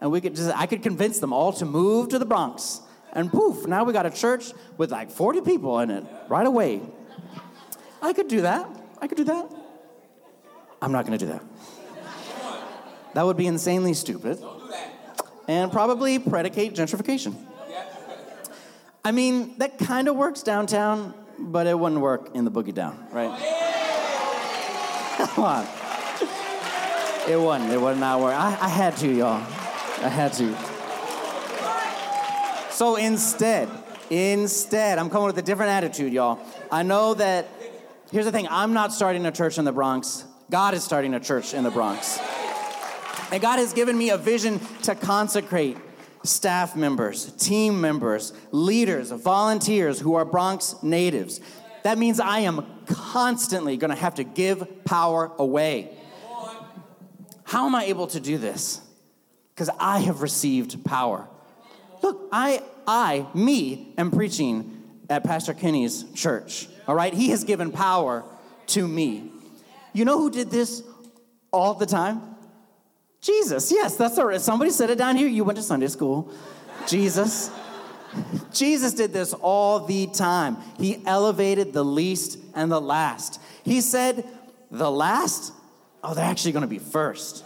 and 0.00 0.10
we 0.10 0.20
could 0.20 0.34
just, 0.34 0.56
I 0.56 0.66
could 0.66 0.82
convince 0.82 1.18
them 1.18 1.32
all 1.32 1.52
to 1.54 1.66
move 1.66 2.08
to 2.10 2.18
the 2.18 2.24
Bronx. 2.24 2.80
And 3.12 3.30
poof, 3.30 3.66
now 3.66 3.84
we 3.84 3.92
got 3.92 4.06
a 4.06 4.10
church 4.10 4.52
with 4.78 4.90
like 4.90 5.10
40 5.10 5.42
people 5.42 5.78
in 5.80 5.90
it 5.90 6.04
right 6.28 6.46
away. 6.46 6.80
I 8.00 8.14
could 8.14 8.28
do 8.28 8.40
that. 8.40 8.68
I 9.00 9.06
could 9.06 9.18
do 9.18 9.24
that. 9.24 9.52
I'm 10.80 10.92
not 10.92 11.04
gonna 11.04 11.18
do 11.18 11.26
that. 11.26 11.42
That 13.14 13.26
would 13.26 13.36
be 13.36 13.46
insanely 13.46 13.92
stupid 13.92 14.42
and 15.46 15.70
probably 15.70 16.18
predicate 16.18 16.74
gentrification. 16.74 17.36
I 19.04 19.12
mean, 19.12 19.58
that 19.58 19.78
kind 19.78 20.08
of 20.08 20.16
works 20.16 20.42
downtown, 20.42 21.12
but 21.38 21.66
it 21.66 21.78
wouldn't 21.78 22.00
work 22.00 22.30
in 22.34 22.44
the 22.44 22.50
boogie 22.50 22.72
down, 22.72 23.06
right? 23.12 23.71
Come 25.34 25.44
on. 25.44 25.66
It 27.28 27.36
wasn't. 27.36 27.72
It 27.72 27.80
was 27.80 27.98
not 27.98 28.20
work. 28.20 28.34
I, 28.34 28.56
I 28.60 28.68
had 28.68 28.96
to, 28.98 29.08
y'all. 29.08 29.42
I 30.02 30.08
had 30.08 30.32
to. 30.34 30.56
So 32.72 32.96
instead, 32.96 33.68
instead, 34.10 34.98
I'm 34.98 35.08
coming 35.10 35.26
with 35.26 35.38
a 35.38 35.42
different 35.42 35.70
attitude, 35.70 36.12
y'all. 36.12 36.40
I 36.70 36.82
know 36.82 37.14
that, 37.14 37.46
here's 38.10 38.24
the 38.24 38.32
thing 38.32 38.48
I'm 38.50 38.72
not 38.72 38.92
starting 38.92 39.24
a 39.26 39.30
church 39.32 39.58
in 39.58 39.64
the 39.64 39.72
Bronx. 39.72 40.24
God 40.50 40.74
is 40.74 40.82
starting 40.82 41.14
a 41.14 41.20
church 41.20 41.54
in 41.54 41.62
the 41.62 41.70
Bronx. 41.70 42.18
And 43.30 43.40
God 43.40 43.58
has 43.58 43.72
given 43.72 43.96
me 43.96 44.10
a 44.10 44.18
vision 44.18 44.60
to 44.82 44.94
consecrate 44.94 45.76
staff 46.24 46.74
members, 46.74 47.32
team 47.32 47.80
members, 47.80 48.32
leaders, 48.50 49.10
volunteers 49.10 50.00
who 50.00 50.14
are 50.14 50.24
Bronx 50.24 50.74
natives. 50.82 51.40
That 51.82 51.98
means 51.98 52.20
I 52.20 52.40
am 52.40 52.64
constantly 52.86 53.76
going 53.76 53.90
to 53.90 53.96
have 53.96 54.16
to 54.16 54.24
give 54.24 54.84
power 54.84 55.32
away. 55.38 55.90
How 57.44 57.66
am 57.66 57.74
I 57.74 57.84
able 57.84 58.06
to 58.08 58.20
do 58.20 58.38
this? 58.38 58.80
Because 59.54 59.68
I 59.78 59.98
have 60.00 60.22
received 60.22 60.84
power. 60.84 61.28
Look, 62.02 62.28
I, 62.32 62.62
I, 62.86 63.26
me, 63.34 63.92
am 63.98 64.10
preaching 64.10 64.82
at 65.10 65.24
Pastor 65.24 65.54
Kenny's 65.54 66.04
church. 66.14 66.68
All 66.88 66.94
right, 66.94 67.12
he 67.12 67.30
has 67.30 67.44
given 67.44 67.70
power 67.70 68.24
to 68.68 68.88
me. 68.88 69.30
You 69.92 70.04
know 70.04 70.18
who 70.18 70.30
did 70.30 70.50
this 70.50 70.82
all 71.50 71.74
the 71.74 71.86
time? 71.86 72.22
Jesus. 73.20 73.70
Yes, 73.70 73.96
that's 73.96 74.18
all 74.18 74.26
right. 74.26 74.40
Somebody 74.40 74.70
said 74.70 74.90
it 74.90 74.98
down 74.98 75.16
here. 75.16 75.28
You 75.28 75.44
went 75.44 75.56
to 75.56 75.62
Sunday 75.62 75.88
school. 75.88 76.32
Jesus. 76.88 77.50
Jesus 78.52 78.94
did 78.94 79.12
this 79.12 79.32
all 79.32 79.80
the 79.80 80.06
time. 80.08 80.58
He 80.78 81.02
elevated 81.06 81.72
the 81.72 81.84
least 81.84 82.38
and 82.54 82.70
the 82.70 82.80
last. 82.80 83.40
He 83.64 83.80
said, 83.80 84.26
The 84.70 84.90
last, 84.90 85.52
oh, 86.02 86.14
they're 86.14 86.24
actually 86.24 86.52
going 86.52 86.62
to 86.62 86.68
be 86.68 86.78
first. 86.78 87.44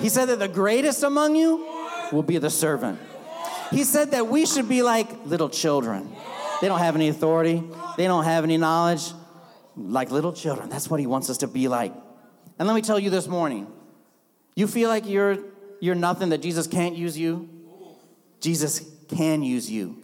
He 0.00 0.08
said 0.08 0.26
that 0.26 0.38
the 0.38 0.48
greatest 0.48 1.02
among 1.02 1.36
you 1.36 1.66
will 2.12 2.22
be 2.22 2.38
the 2.38 2.50
servant. 2.50 2.98
He 3.70 3.84
said 3.84 4.12
that 4.12 4.26
we 4.26 4.46
should 4.46 4.68
be 4.68 4.82
like 4.82 5.26
little 5.26 5.48
children. 5.48 6.10
They 6.60 6.68
don't 6.68 6.80
have 6.80 6.96
any 6.96 7.08
authority, 7.08 7.62
they 7.96 8.06
don't 8.06 8.24
have 8.24 8.44
any 8.44 8.56
knowledge. 8.56 9.12
Like 9.76 10.10
little 10.10 10.32
children. 10.32 10.68
That's 10.68 10.90
what 10.90 11.00
he 11.00 11.06
wants 11.06 11.30
us 11.30 11.38
to 11.38 11.46
be 11.46 11.68
like. 11.68 11.94
And 12.58 12.66
let 12.66 12.74
me 12.74 12.82
tell 12.82 12.98
you 12.98 13.08
this 13.08 13.28
morning 13.28 13.66
you 14.54 14.66
feel 14.66 14.90
like 14.90 15.08
you're, 15.08 15.38
you're 15.80 15.94
nothing, 15.94 16.30
that 16.30 16.42
Jesus 16.42 16.66
can't 16.66 16.96
use 16.96 17.16
you? 17.16 17.48
Jesus 18.40 18.84
can 19.08 19.42
use 19.42 19.70
you. 19.70 19.99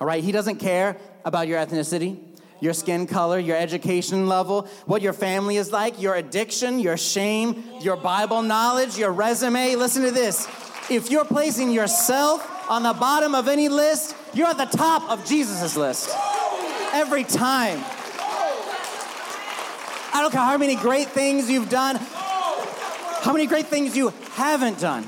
All 0.00 0.06
right? 0.06 0.24
He 0.24 0.32
doesn't 0.32 0.56
care 0.56 0.96
about 1.24 1.46
your 1.46 1.58
ethnicity, 1.58 2.18
your 2.60 2.72
skin 2.72 3.06
color, 3.06 3.38
your 3.38 3.56
education 3.56 4.26
level, 4.28 4.62
what 4.86 5.02
your 5.02 5.12
family 5.12 5.56
is 5.56 5.72
like, 5.72 6.00
your 6.00 6.14
addiction, 6.14 6.80
your 6.80 6.96
shame, 6.96 7.62
your 7.80 7.96
Bible 7.96 8.42
knowledge, 8.42 8.98
your 8.98 9.12
resume. 9.12 9.76
Listen 9.76 10.02
to 10.02 10.10
this. 10.10 10.48
If 10.90 11.10
you're 11.10 11.24
placing 11.24 11.70
yourself 11.70 12.46
on 12.70 12.82
the 12.82 12.92
bottom 12.94 13.34
of 13.34 13.46
any 13.46 13.68
list, 13.68 14.16
you're 14.34 14.48
at 14.48 14.58
the 14.58 14.64
top 14.64 15.08
of 15.10 15.24
Jesus' 15.26 15.76
list. 15.76 16.10
Every 16.92 17.24
time. 17.24 17.78
I 20.12 20.22
don't 20.22 20.32
care 20.32 20.40
how 20.40 20.58
many 20.58 20.74
great 20.74 21.08
things 21.08 21.48
you've 21.48 21.70
done, 21.70 21.96
how 21.96 23.32
many 23.32 23.46
great 23.46 23.66
things 23.66 23.96
you 23.96 24.12
haven't 24.32 24.80
done. 24.80 25.06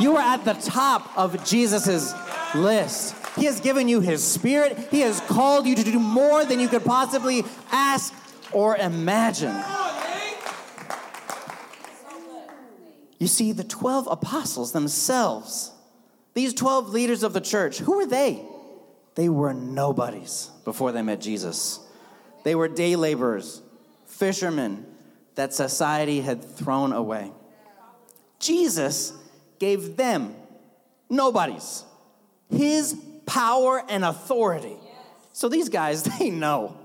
You 0.00 0.16
are 0.16 0.22
at 0.22 0.44
the 0.44 0.54
top 0.54 1.16
of 1.16 1.44
Jesus' 1.44 2.12
list. 2.54 3.14
He 3.36 3.46
has 3.46 3.60
given 3.60 3.88
you 3.88 4.00
His 4.00 4.22
Spirit. 4.22 4.78
He 4.90 5.00
has 5.00 5.20
called 5.20 5.66
you 5.66 5.74
to 5.74 5.82
do 5.82 5.98
more 5.98 6.44
than 6.44 6.60
you 6.60 6.68
could 6.68 6.84
possibly 6.84 7.44
ask 7.72 8.14
or 8.52 8.76
imagine. 8.76 9.56
You 13.18 13.26
see, 13.26 13.52
the 13.52 13.64
12 13.64 14.08
apostles 14.10 14.72
themselves, 14.72 15.72
these 16.34 16.52
12 16.52 16.90
leaders 16.90 17.22
of 17.22 17.32
the 17.32 17.40
church, 17.40 17.78
who 17.78 17.96
were 17.96 18.06
they? 18.06 18.44
They 19.14 19.28
were 19.28 19.54
nobodies 19.54 20.50
before 20.64 20.92
they 20.92 21.02
met 21.02 21.20
Jesus. 21.20 21.80
They 22.42 22.54
were 22.54 22.68
day 22.68 22.96
laborers, 22.96 23.62
fishermen 24.06 24.86
that 25.34 25.54
society 25.54 26.20
had 26.20 26.44
thrown 26.44 26.92
away. 26.92 27.32
Jesus 28.38 29.12
gave 29.58 29.96
them, 29.96 30.34
nobodies, 31.08 31.84
his 32.50 33.00
power 33.26 33.82
and 33.88 34.04
authority. 34.04 34.76
So 35.32 35.48
these 35.48 35.68
guys, 35.68 36.02
they 36.18 36.30
know 36.30 36.76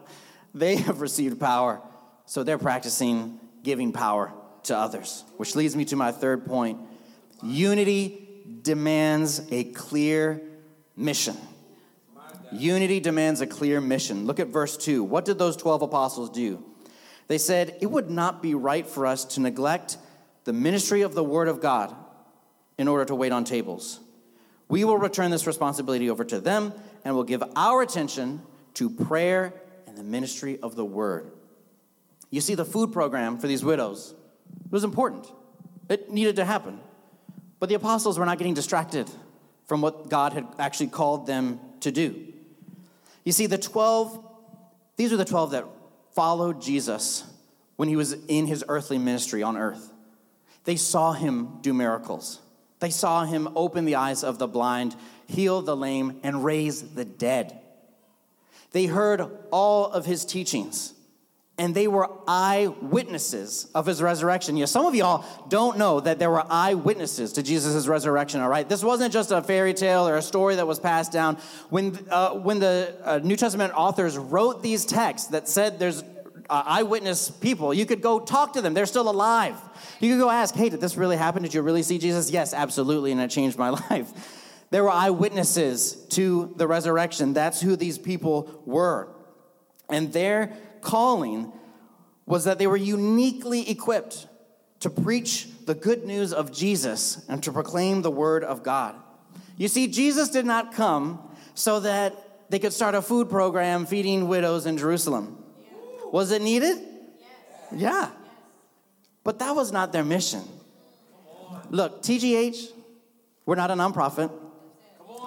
they 0.54 0.78
have 0.78 1.02
received 1.02 1.40
power, 1.40 1.82
so 2.26 2.44
they're 2.44 2.58
practicing 2.58 3.40
giving 3.64 3.92
power 3.92 4.34
to 4.64 4.78
others. 4.78 5.24
Which 5.38 5.56
leads 5.56 5.76
me 5.76 5.86
to 5.86 5.96
my 5.96 6.12
third 6.12 6.46
point 6.46 6.80
unity 7.42 8.28
demands 8.62 9.42
a 9.52 9.64
clear 9.64 10.42
mission. 10.96 11.38
Unity 12.52 13.00
demands 13.00 13.42
a 13.42 13.48
clear 13.48 13.80
mission. 13.80 14.26
Look 14.26 14.40
at 14.40 14.48
verse 14.48 14.76
2. 14.76 15.04
What 15.04 15.24
did 15.24 15.38
those 15.38 15.56
12 15.56 15.84
apostles 15.84 16.30
do? 16.32 16.64
They 17.28 17.38
said, 17.38 17.78
It 17.80 17.86
would 17.86 18.10
not 18.10 18.42
be 18.42 18.56
right 18.56 18.88
for 18.88 19.06
us 19.06 19.24
to 19.26 19.42
neglect 19.42 19.98
the 20.46 20.54
ministry 20.54 21.02
of 21.02 21.14
the 21.14 21.24
Word 21.24 21.48
of 21.48 21.62
God 21.62 21.96
in 22.78 22.88
order 22.88 23.06
to 23.06 23.16
wait 23.16 23.32
on 23.32 23.44
tables. 23.44 24.00
We 24.70 24.86
will 24.86 24.98
return 24.98 25.32
this 25.32 25.48
responsibility 25.48 26.10
over 26.10 26.24
to 26.24 26.40
them 26.40 26.74
and 27.04 27.16
will 27.16 27.24
give 27.24 27.44
our 27.56 27.82
attention 27.82 28.42
to 28.76 28.90
prayer 28.90 29.54
and 29.88 29.98
the 29.98 30.04
ministry 30.04 30.60
of 30.62 30.76
the 30.76 30.86
Word. 30.86 31.32
You 32.30 32.40
see, 32.40 32.56
the 32.56 32.66
food 32.66 32.94
program 32.94 33.40
for 33.40 33.48
these 33.48 33.64
widows 33.64 34.14
was 34.70 34.84
important, 34.84 35.28
it 35.90 36.12
needed 36.12 36.38
to 36.38 36.46
happen. 36.46 36.80
But 37.60 37.68
the 37.68 37.76
apostles 37.76 38.18
were 38.18 38.26
not 38.26 38.38
getting 38.38 38.54
distracted 38.54 39.10
from 39.66 39.82
what 39.82 40.10
God 40.10 40.34
had 40.34 40.48
actually 40.58 40.88
called 40.88 41.28
them 41.28 41.60
to 41.82 41.92
do. 41.92 42.32
You 43.26 43.32
see, 43.32 43.48
the 43.48 43.58
12, 43.58 44.26
these 44.96 45.12
are 45.12 45.18
the 45.18 45.26
12 45.26 45.52
that 45.52 45.66
followed 46.16 46.62
Jesus 46.62 47.24
when 47.76 47.90
he 47.90 47.96
was 47.96 48.14
in 48.28 48.48
his 48.48 48.64
earthly 48.68 48.98
ministry 48.98 49.44
on 49.44 49.58
earth. 49.58 49.92
They 50.64 50.76
saw 50.76 51.14
him 51.14 51.58
do 51.62 51.74
miracles. 51.74 52.40
They 52.80 52.90
saw 52.90 53.26
him 53.26 53.50
open 53.56 53.86
the 53.86 53.96
eyes 53.96 54.24
of 54.24 54.40
the 54.40 54.48
blind, 54.48 54.96
heal 55.28 55.62
the 55.62 55.76
lame, 55.76 56.20
and 56.24 56.44
raise 56.44 56.82
the 56.82 57.06
dead. 57.06 57.60
They 58.72 58.86
heard 58.86 59.30
all 59.52 59.86
of 59.92 60.06
his 60.06 60.26
teachings 60.26 60.94
and 61.60 61.76
they 61.76 61.90
were 61.90 62.10
eyewitnesses 62.26 63.70
of 63.76 63.86
his 63.86 64.02
resurrection. 64.02 64.56
Yeah, 64.56 64.66
some 64.66 64.86
of 64.86 64.96
y'all 64.96 65.26
don't 65.50 65.78
know 65.78 66.00
that 66.00 66.18
there 66.18 66.30
were 66.32 66.46
eyewitnesses 66.50 67.34
to 67.34 67.44
Jesus' 67.44 67.86
resurrection, 67.86 68.40
all 68.40 68.48
right? 68.48 68.68
This 68.68 68.82
wasn't 68.82 69.12
just 69.12 69.32
a 69.32 69.42
fairy 69.44 69.74
tale 69.74 70.08
or 70.08 70.16
a 70.16 70.22
story 70.22 70.56
that 70.56 70.66
was 70.66 70.80
passed 70.80 71.12
down. 71.12 71.38
When, 71.70 72.00
uh, 72.10 72.36
when 72.36 72.60
the 72.60 72.96
uh, 73.04 73.20
New 73.22 73.36
Testament 73.36 73.74
authors 73.76 74.18
wrote 74.18 74.64
these 74.64 74.86
texts 74.86 75.28
that 75.32 75.50
said 75.50 75.80
there's 75.80 76.02
uh, 76.50 76.64
eyewitness 76.66 77.30
people, 77.30 77.74
you 77.74 77.86
could 77.86 78.02
go 78.02 78.20
talk 78.20 78.54
to 78.54 78.62
them, 78.62 78.74
they're 78.74 78.86
still 78.86 79.10
alive. 79.10 79.56
You 80.00 80.14
could 80.14 80.22
go 80.22 80.30
ask, 80.30 80.56
hey, 80.56 80.70
did 80.70 80.82
this 80.82 80.96
really 80.96 81.18
happen? 81.18 81.44
Did 81.44 81.54
you 81.54 81.62
really 81.62 81.84
see 81.84 81.98
Jesus? 82.00 82.32
Yes, 82.32 82.54
absolutely, 82.54 83.12
and 83.12 83.22
it 83.22 83.30
changed 83.30 83.58
my 83.58 83.70
life. 83.90 84.12
There 84.72 84.84
were 84.84 84.92
eyewitnesses 84.92 85.94
to 86.10 86.54
the 86.56 86.68
resurrection. 86.68 87.34
That's 87.34 87.60
who 87.60 87.76
these 87.76 87.98
people 87.98 88.62
were. 88.66 89.10
And 89.90 90.14
their 90.14 90.56
calling 90.82 91.52
was 92.26 92.44
that 92.44 92.60
they 92.60 92.68
were 92.68 92.78
uniquely 92.78 93.70
equipped 93.70 94.28
to 94.82 94.90
preach 94.90 95.48
the 95.66 95.74
good 95.74 96.06
news 96.06 96.32
of 96.32 96.52
Jesus 96.52 97.26
and 97.28 97.42
to 97.44 97.52
proclaim 97.52 98.02
the 98.02 98.12
word 98.12 98.44
of 98.44 98.64
God. 98.64 98.96
You 99.58 99.68
see, 99.68 99.88
Jesus 99.88 100.30
did 100.30 100.46
not 100.46 100.74
come 100.74 101.20
so 101.54 101.82
that 101.82 102.16
they 102.50 102.60
could 102.60 102.72
start 102.72 102.96
a 102.96 103.02
food 103.02 103.30
program 103.30 103.86
feeding 103.86 104.28
widows 104.28 104.66
in 104.66 104.78
Jerusalem. 104.78 105.39
Was 106.12 106.32
it 106.32 106.42
needed? 106.42 106.78
Yes. 106.80 107.82
Yeah. 107.82 108.10
But 109.24 109.40
that 109.40 109.56
was 109.56 109.72
not 109.72 109.92
their 109.92 110.04
mission. 110.04 110.42
Look, 111.70 112.02
TGH, 112.02 112.72
we're 113.46 113.56
not 113.56 113.72
a 113.72 113.76
nonprofit. 113.76 114.32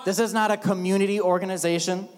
This 0.05 0.19
is 0.19 0.33
not 0.33 0.51
a 0.51 0.57
community 0.57 1.21
organization. 1.21 2.09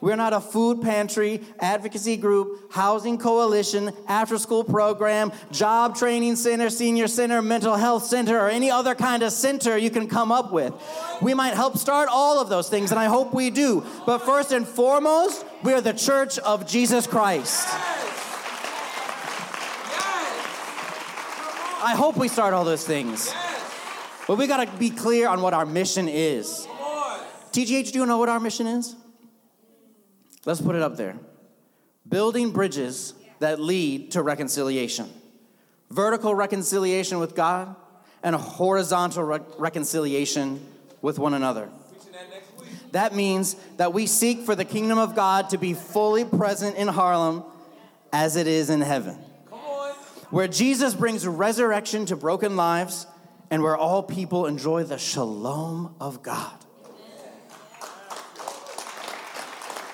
We're 0.00 0.16
not 0.16 0.32
a 0.32 0.40
food 0.40 0.82
pantry, 0.82 1.40
advocacy 1.58 2.16
group, 2.16 2.72
housing 2.72 3.18
coalition, 3.18 3.92
after 4.06 4.38
school 4.38 4.62
program, 4.62 5.32
job 5.50 5.96
training 5.96 6.36
center, 6.36 6.70
senior 6.70 7.08
center, 7.08 7.40
mental 7.40 7.76
health 7.76 8.04
center, 8.04 8.38
or 8.38 8.48
any 8.48 8.70
other 8.70 8.94
kind 8.94 9.22
of 9.22 9.32
center 9.32 9.76
you 9.76 9.90
can 9.90 10.06
come 10.06 10.30
up 10.30 10.52
with. 10.52 10.74
We 11.22 11.34
might 11.34 11.54
help 11.54 11.78
start 11.78 12.08
all 12.10 12.40
of 12.40 12.48
those 12.48 12.68
things, 12.68 12.90
and 12.90 13.00
I 13.00 13.06
hope 13.06 13.32
we 13.32 13.50
do. 13.50 13.84
But 14.04 14.18
first 14.18 14.52
and 14.52 14.68
foremost, 14.68 15.44
we 15.62 15.72
are 15.72 15.80
the 15.80 15.94
church 15.94 16.38
of 16.38 16.68
Jesus 16.68 17.06
Christ. 17.06 17.66
I 21.86 21.94
hope 21.94 22.16
we 22.16 22.26
start 22.26 22.52
all 22.52 22.64
those 22.64 22.84
things. 22.84 23.32
But 24.26 24.38
we 24.38 24.48
got 24.48 24.56
to 24.56 24.76
be 24.76 24.90
clear 24.90 25.28
on 25.28 25.40
what 25.40 25.54
our 25.54 25.64
mission 25.64 26.08
is. 26.08 26.66
TGH, 27.52 27.92
do 27.92 28.00
you 28.00 28.06
know 28.06 28.18
what 28.18 28.28
our 28.28 28.40
mission 28.40 28.66
is? 28.66 28.96
Let's 30.44 30.60
put 30.60 30.74
it 30.74 30.82
up 30.82 30.96
there. 30.96 31.16
Building 32.08 32.50
bridges 32.50 33.14
that 33.38 33.60
lead 33.60 34.10
to 34.10 34.22
reconciliation. 34.22 35.08
Vertical 35.88 36.34
reconciliation 36.34 37.20
with 37.20 37.36
God 37.36 37.76
and 38.20 38.34
a 38.34 38.38
horizontal 38.38 39.22
re- 39.22 39.38
reconciliation 39.56 40.66
with 41.02 41.20
one 41.20 41.34
another. 41.34 41.70
That 42.90 43.14
means 43.14 43.54
that 43.76 43.92
we 43.92 44.08
seek 44.08 44.40
for 44.40 44.56
the 44.56 44.64
kingdom 44.64 44.98
of 44.98 45.14
God 45.14 45.50
to 45.50 45.56
be 45.56 45.72
fully 45.72 46.24
present 46.24 46.74
in 46.74 46.88
Harlem 46.88 47.44
as 48.12 48.34
it 48.34 48.48
is 48.48 48.70
in 48.70 48.80
heaven. 48.80 49.16
Where 50.30 50.48
Jesus 50.48 50.94
brings 50.94 51.26
resurrection 51.26 52.06
to 52.06 52.16
broken 52.16 52.56
lives 52.56 53.06
and 53.50 53.62
where 53.62 53.76
all 53.76 54.02
people 54.02 54.46
enjoy 54.46 54.84
the 54.84 54.98
shalom 54.98 55.94
of 56.00 56.22
God. 56.22 56.52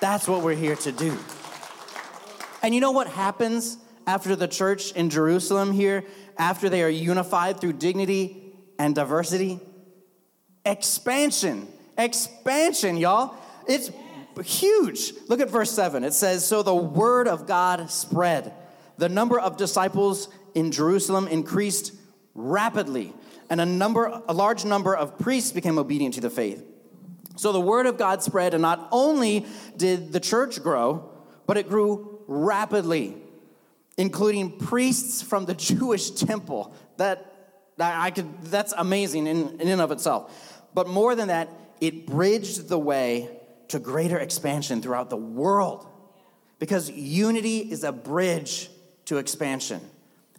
That's 0.01 0.27
what 0.27 0.43
we're 0.43 0.57
here 0.57 0.77
to 0.77 0.93
do. 0.93 1.17
And 2.63 2.75
you 2.75 2.81
know 2.81 2.91
what 2.91 3.09
happens 3.09 3.77
after 4.07 4.35
the 4.35 4.49
church 4.49 4.93
in 4.93 5.11
Jerusalem 5.11 5.73
here, 5.73 6.05
after 6.37 6.69
they 6.69 6.83
are 6.83 6.89
unified 6.89 7.61
through 7.61 7.75
dignity 7.75 8.55
and 8.79 8.95
diversity? 8.95 9.61
Expansion. 10.65 11.69
Expansion, 11.99 12.97
y'all. 12.97 13.35
It's 13.69 13.91
huge. 14.45 15.13
Look 15.29 15.41
at 15.41 15.51
verse 15.51 15.71
7. 15.71 16.05
It 16.05 16.15
says, 16.15 16.47
So 16.47 16.63
the 16.63 16.75
word 16.75 17.29
of 17.29 17.47
God 17.47 17.91
spread. 17.91 18.53
The 18.99 19.09
number 19.09 19.39
of 19.39 19.57
disciples 19.57 20.29
in 20.55 20.71
Jerusalem 20.71 21.29
increased 21.29 21.95
rapidly, 22.35 23.13
and 23.51 23.61
a 23.61 23.67
number 23.67 24.23
a 24.29 24.33
large 24.33 24.65
number 24.65 24.97
of 24.97 25.19
priests 25.19 25.53
became 25.53 25.79
obedient 25.79 26.15
to 26.15 26.21
the 26.21 26.31
faith. 26.31 26.65
So 27.37 27.53
the 27.53 27.61
word 27.61 27.87
of 27.87 27.97
God 27.97 28.23
spread, 28.23 28.55
and 28.55 28.63
not 28.63 28.89
only 28.93 29.47
did 29.77 30.13
the 30.13 30.21
church 30.21 30.63
grow, 30.63 31.11
but 31.47 31.57
it 31.57 31.69
grew 31.69 32.21
rapidly, 32.27 33.17
including 33.97 34.59
priests 34.59 35.23
from 35.23 35.47
the 35.47 35.55
Jewish 35.71 36.11
temple. 36.11 36.75
That 36.99 37.33
I 37.79 38.11
could 38.11 38.43
that's 38.45 38.75
amazing 38.77 39.27
in, 39.27 39.61
in 39.61 39.69
and 39.69 39.81
of 39.81 39.91
itself. 39.91 40.63
But 40.75 40.89
more 40.89 41.15
than 41.15 41.29
that, 41.29 41.49
it 41.81 42.07
bridged 42.07 42.69
the 42.69 42.79
way 42.79 43.29
to 43.69 43.79
greater 43.79 44.19
expansion 44.19 44.83
throughout 44.83 45.11
the 45.11 45.17
world. 45.17 45.87
Because 46.59 46.91
unity 46.91 47.59
is 47.59 47.83
a 47.83 47.91
bridge 47.91 48.71
to 49.13 49.19
expansion. 49.19 49.81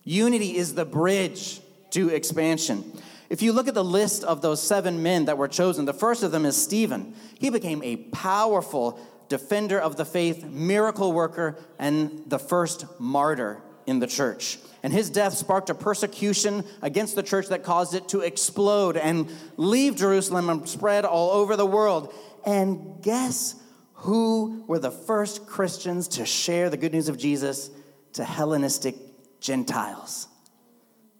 Unity 0.04 0.58
is 0.58 0.74
the 0.74 0.84
bridge 0.84 1.62
to 1.92 2.10
expansion. 2.10 2.84
If 3.30 3.44
you 3.44 3.54
look 3.54 3.68
at 3.68 3.76
the 3.76 3.84
list 3.84 4.24
of 4.24 4.42
those 4.42 4.62
seven 4.62 5.04
men 5.04 5.26
that 5.26 5.38
were 5.38 5.48
chosen, 5.48 5.86
the 5.86 5.94
first 5.94 6.24
of 6.24 6.32
them 6.32 6.44
is 6.44 6.62
Stephen. 6.62 7.14
He 7.38 7.52
became 7.52 7.84
a 7.84 7.98
powerful 7.98 9.00
defender 9.30 9.80
of 9.80 9.96
the 9.96 10.06
faith, 10.06 10.44
miracle 10.46 11.14
worker, 11.14 11.60
and 11.78 12.24
the 12.26 12.40
first 12.40 12.86
martyr 13.00 13.62
in 13.86 14.00
the 14.00 14.08
church. 14.08 14.58
And 14.82 14.92
his 14.92 15.12
death 15.12 15.36
sparked 15.36 15.70
a 15.70 15.76
persecution 15.76 16.66
against 16.82 17.16
the 17.16 17.24
church 17.24 17.50
that 17.50 17.64
caused 17.64 17.94
it 17.94 18.10
to 18.10 18.22
explode 18.22 18.98
and 18.98 19.32
leave 19.56 19.96
Jerusalem 19.96 20.50
and 20.50 20.68
spread 20.68 21.06
all 21.06 21.30
over 21.30 21.56
the 21.56 21.66
world. 21.66 22.12
And 22.44 23.04
guess 23.04 23.56
who 23.94 24.64
were 24.68 24.80
the 24.80 24.92
first 24.92 25.46
Christians 25.46 26.08
to 26.10 26.26
share 26.26 26.72
the 26.72 26.78
good 26.78 26.92
news 26.92 27.08
of 27.08 27.20
Jesus 27.20 27.70
to 28.14 28.24
Hellenistic 28.24 28.96
Gentiles? 29.40 30.28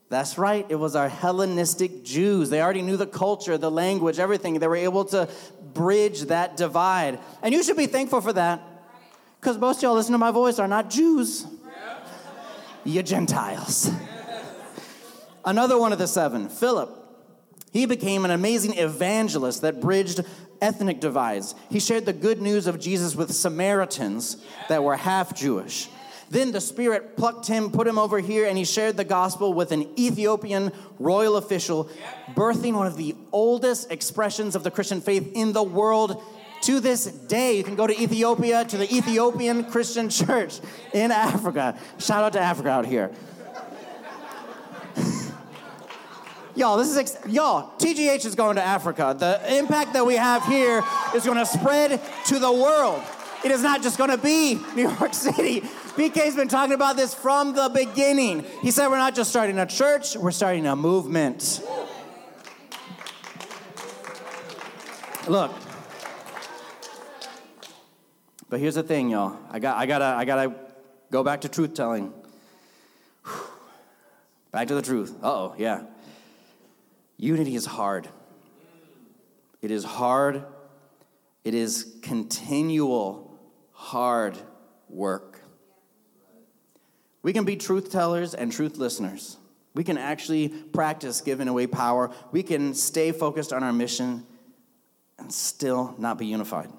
That's 0.10 0.38
right, 0.38 0.66
it 0.70 0.76
was 0.76 0.96
our 0.96 1.10
Hellenistic 1.10 2.04
Jews. 2.04 2.50
They 2.50 2.62
already 2.62 2.84
knew 2.84 2.98
the 2.98 3.08
culture, 3.08 3.58
the 3.58 3.72
language, 3.72 4.20
everything. 4.20 4.60
They 4.60 4.68
were 4.68 4.76
able 4.76 5.06
to 5.06 5.28
bridge 5.74 6.22
that 6.24 6.56
divide. 6.56 7.20
And 7.42 7.54
you 7.54 7.64
should 7.64 7.78
be 7.78 7.88
thankful 7.88 8.22
for 8.22 8.32
that 8.34 8.62
because 9.40 9.58
most 9.58 9.82
y'all 9.82 9.96
listen 9.96 10.12
to 10.12 10.18
my 10.18 10.32
voice 10.32 10.60
are 10.60 10.68
not 10.68 10.90
Jews, 10.90 11.48
you 12.84 13.02
Gentiles. 13.02 13.90
Another 15.44 15.78
one 15.78 15.92
of 15.92 16.00
the 16.00 16.08
seven, 16.08 16.48
Philip. 16.48 17.00
He 17.72 17.88
became 17.88 18.24
an 18.24 18.30
amazing 18.30 18.78
evangelist 18.78 19.64
that 19.64 19.82
bridged 19.82 20.22
ethnic 20.62 21.00
divides. 21.00 21.56
He 21.72 21.80
shared 21.80 22.06
the 22.06 22.14
good 22.14 22.40
news 22.40 22.68
of 22.68 22.80
Jesus 22.80 23.16
with 23.16 23.34
Samaritans 23.34 24.38
that 24.70 24.84
were 24.84 24.96
half 24.96 25.36
Jewish. 25.36 25.90
Then 26.30 26.52
the 26.52 26.62
Spirit 26.62 27.16
plucked 27.18 27.48
him, 27.48 27.72
put 27.72 27.88
him 27.88 27.98
over 27.98 28.20
here, 28.20 28.48
and 28.48 28.58
he 28.58 28.66
shared 28.66 28.98
the 28.98 29.04
gospel 29.04 29.54
with 29.54 29.72
an 29.72 29.88
Ethiopian 29.98 30.72
royal 31.00 31.38
official, 31.38 31.90
birthing 32.34 32.74
one 32.74 32.88
of 32.88 32.98
the 32.98 33.16
oldest 33.32 33.92
expressions 33.92 34.56
of 34.56 34.64
the 34.64 34.72
Christian 34.72 35.02
faith 35.02 35.32
in 35.36 35.54
the 35.54 35.64
world 35.64 36.22
to 36.64 36.80
this 36.80 37.06
day. 37.06 37.58
You 37.58 37.64
can 37.64 37.76
go 37.76 37.86
to 37.88 38.02
Ethiopia, 38.02 38.66
to 38.66 38.78
the 38.78 38.94
Ethiopian 38.96 39.66
Christian 39.66 40.10
Church 40.10 40.60
in 40.94 41.12
Africa. 41.12 41.78
Shout 42.00 42.24
out 42.24 42.34
to 42.34 42.40
Africa 42.40 42.70
out 42.70 42.86
here. 42.86 43.12
Y'all, 46.56 46.78
this 46.78 46.88
is 46.90 46.98
ex- 46.98 47.18
y'all. 47.28 47.72
TGH 47.80 48.26
is 48.26 48.36
going 48.36 48.58
to 48.58 48.64
Africa. 48.64 49.16
The 49.18 49.58
impact 49.58 49.94
that 49.94 50.06
we 50.06 50.16
have 50.16 50.46
here 50.46 50.84
is 51.16 51.26
going 51.26 51.40
to 51.40 51.48
spread 51.48 52.00
to 52.28 52.38
the 52.38 52.52
world. 52.52 53.02
It 53.44 53.50
is 53.50 53.64
not 53.64 53.82
just 53.82 53.98
going 53.98 54.12
to 54.12 54.18
be 54.18 54.60
New 54.76 54.88
York 54.88 55.14
City. 55.16 55.64
BK's 55.96 56.36
been 56.36 56.48
talking 56.48 56.74
about 56.74 56.96
this 56.96 57.14
from 57.14 57.54
the 57.54 57.70
beginning. 57.70 58.46
He 58.62 58.72
said 58.72 58.88
we're 58.88 58.98
not 58.98 59.14
just 59.14 59.30
starting 59.30 59.60
a 59.60 59.66
church, 59.66 60.16
we're 60.16 60.32
starting 60.32 60.66
a 60.66 60.76
movement. 60.76 61.62
Look. 65.28 65.52
But 68.50 68.60
here's 68.60 68.76
the 68.76 68.84
thing, 68.84 69.10
y'all. 69.10 69.38
I 69.50 69.60
got 69.60 69.78
I 69.78 69.86
got 69.86 70.00
to 70.00 70.06
I 70.06 70.26
got 70.26 70.44
to 70.44 70.56
go 71.12 71.24
back 71.24 71.42
to 71.42 71.50
truth 71.50 71.74
telling. 71.74 72.14
Back 74.52 74.68
to 74.68 74.76
the 74.76 74.82
truth. 74.84 75.16
Uh-oh, 75.24 75.56
yeah. 75.58 75.84
Unity 77.18 77.56
is 77.56 77.66
hard. 77.66 78.08
It 79.64 79.72
is 79.72 79.84
hard. 79.84 80.44
It 81.44 81.56
is 81.56 81.96
continual 82.04 83.40
hard 83.72 84.38
work. 84.90 85.33
We 87.24 87.34
can 87.34 87.46
be 87.46 87.56
truth 87.56 87.92
tellers 87.92 88.34
and 88.34 88.52
truth 88.52 88.78
listeners. 88.78 89.38
We 89.74 89.84
can 89.84 89.98
actually 89.98 90.50
practice 90.50 91.22
giving 91.22 91.48
away 91.48 91.66
power. 91.66 92.12
We 92.32 92.44
can 92.44 92.76
stay 92.76 93.12
focused 93.12 93.52
on 93.52 93.64
our 93.64 93.74
mission 93.74 94.28
and 95.18 95.34
still 95.34 95.96
not 95.98 96.20
be 96.20 96.28
unified. 96.28 96.70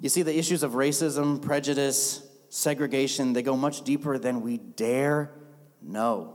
You 0.00 0.10
see, 0.10 0.22
the 0.22 0.36
issues 0.36 0.62
of 0.62 0.72
racism, 0.72 1.40
prejudice, 1.40 2.26
segregation, 2.50 3.32
they 3.32 3.42
go 3.42 3.56
much 3.56 3.82
deeper 3.82 4.18
than 4.18 4.42
we 4.42 4.58
dare 4.58 5.30
know. 5.80 6.34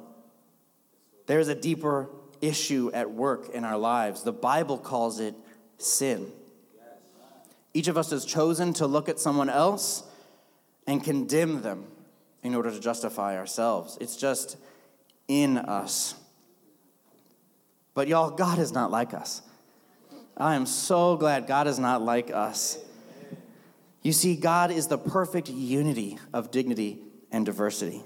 There's 1.28 1.50
a 1.50 1.56
deeper 1.56 2.10
issue 2.42 2.90
at 2.94 3.12
work 3.12 3.50
in 3.50 3.64
our 3.64 3.78
lives. 3.78 4.24
The 4.24 4.32
Bible 4.32 4.78
calls 4.78 5.20
it 5.20 5.36
sin. 5.78 6.32
Each 7.74 7.88
of 7.88 7.98
us 7.98 8.10
has 8.10 8.26
chosen 8.26 8.74
to 8.74 8.88
look 8.88 9.08
at 9.08 9.20
someone 9.20 9.50
else 9.50 10.04
and 10.88 11.04
condemn 11.04 11.62
them 11.62 11.86
in 12.44 12.56
order 12.56 12.72
to 12.72 12.80
justify 12.80 13.38
ourselves. 13.38 13.98
It's 14.02 14.16
just 14.16 14.58
in 15.28 15.58
us. 15.58 16.16
But 17.94 18.08
y'all, 18.08 18.32
God 18.32 18.60
is 18.60 18.72
not 18.72 18.92
like 18.92 19.14
us. 19.14 19.42
I 20.38 20.56
am 20.56 20.66
so 20.66 21.18
glad 21.18 21.48
God 21.48 21.68
is 21.68 21.78
not 21.78 22.02
like 22.02 22.32
us. 22.32 22.78
You 24.02 24.14
see, 24.14 24.36
God 24.36 24.72
is 24.72 24.88
the 24.88 24.98
perfect 24.98 25.50
unity 25.50 26.18
of 26.34 26.50
dignity 26.52 27.00
and 27.32 27.46
diversity. 27.46 28.02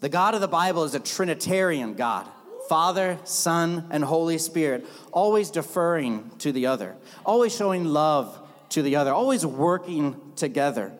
The 0.00 0.08
God 0.08 0.34
of 0.34 0.40
the 0.40 0.48
Bible 0.48 0.84
is 0.84 0.94
a 0.94 1.00
Trinitarian 1.00 1.94
God. 1.94 2.26
Father, 2.68 3.18
Son, 3.24 3.86
and 3.90 4.04
Holy 4.04 4.38
Spirit, 4.38 4.86
always 5.10 5.50
deferring 5.50 6.30
to 6.38 6.52
the 6.52 6.66
other, 6.66 6.96
always 7.24 7.56
showing 7.56 7.86
love 7.86 8.38
to 8.70 8.82
the 8.82 8.96
other, 8.96 9.12
always 9.12 9.44
working 9.44 10.20
together. 10.36 10.92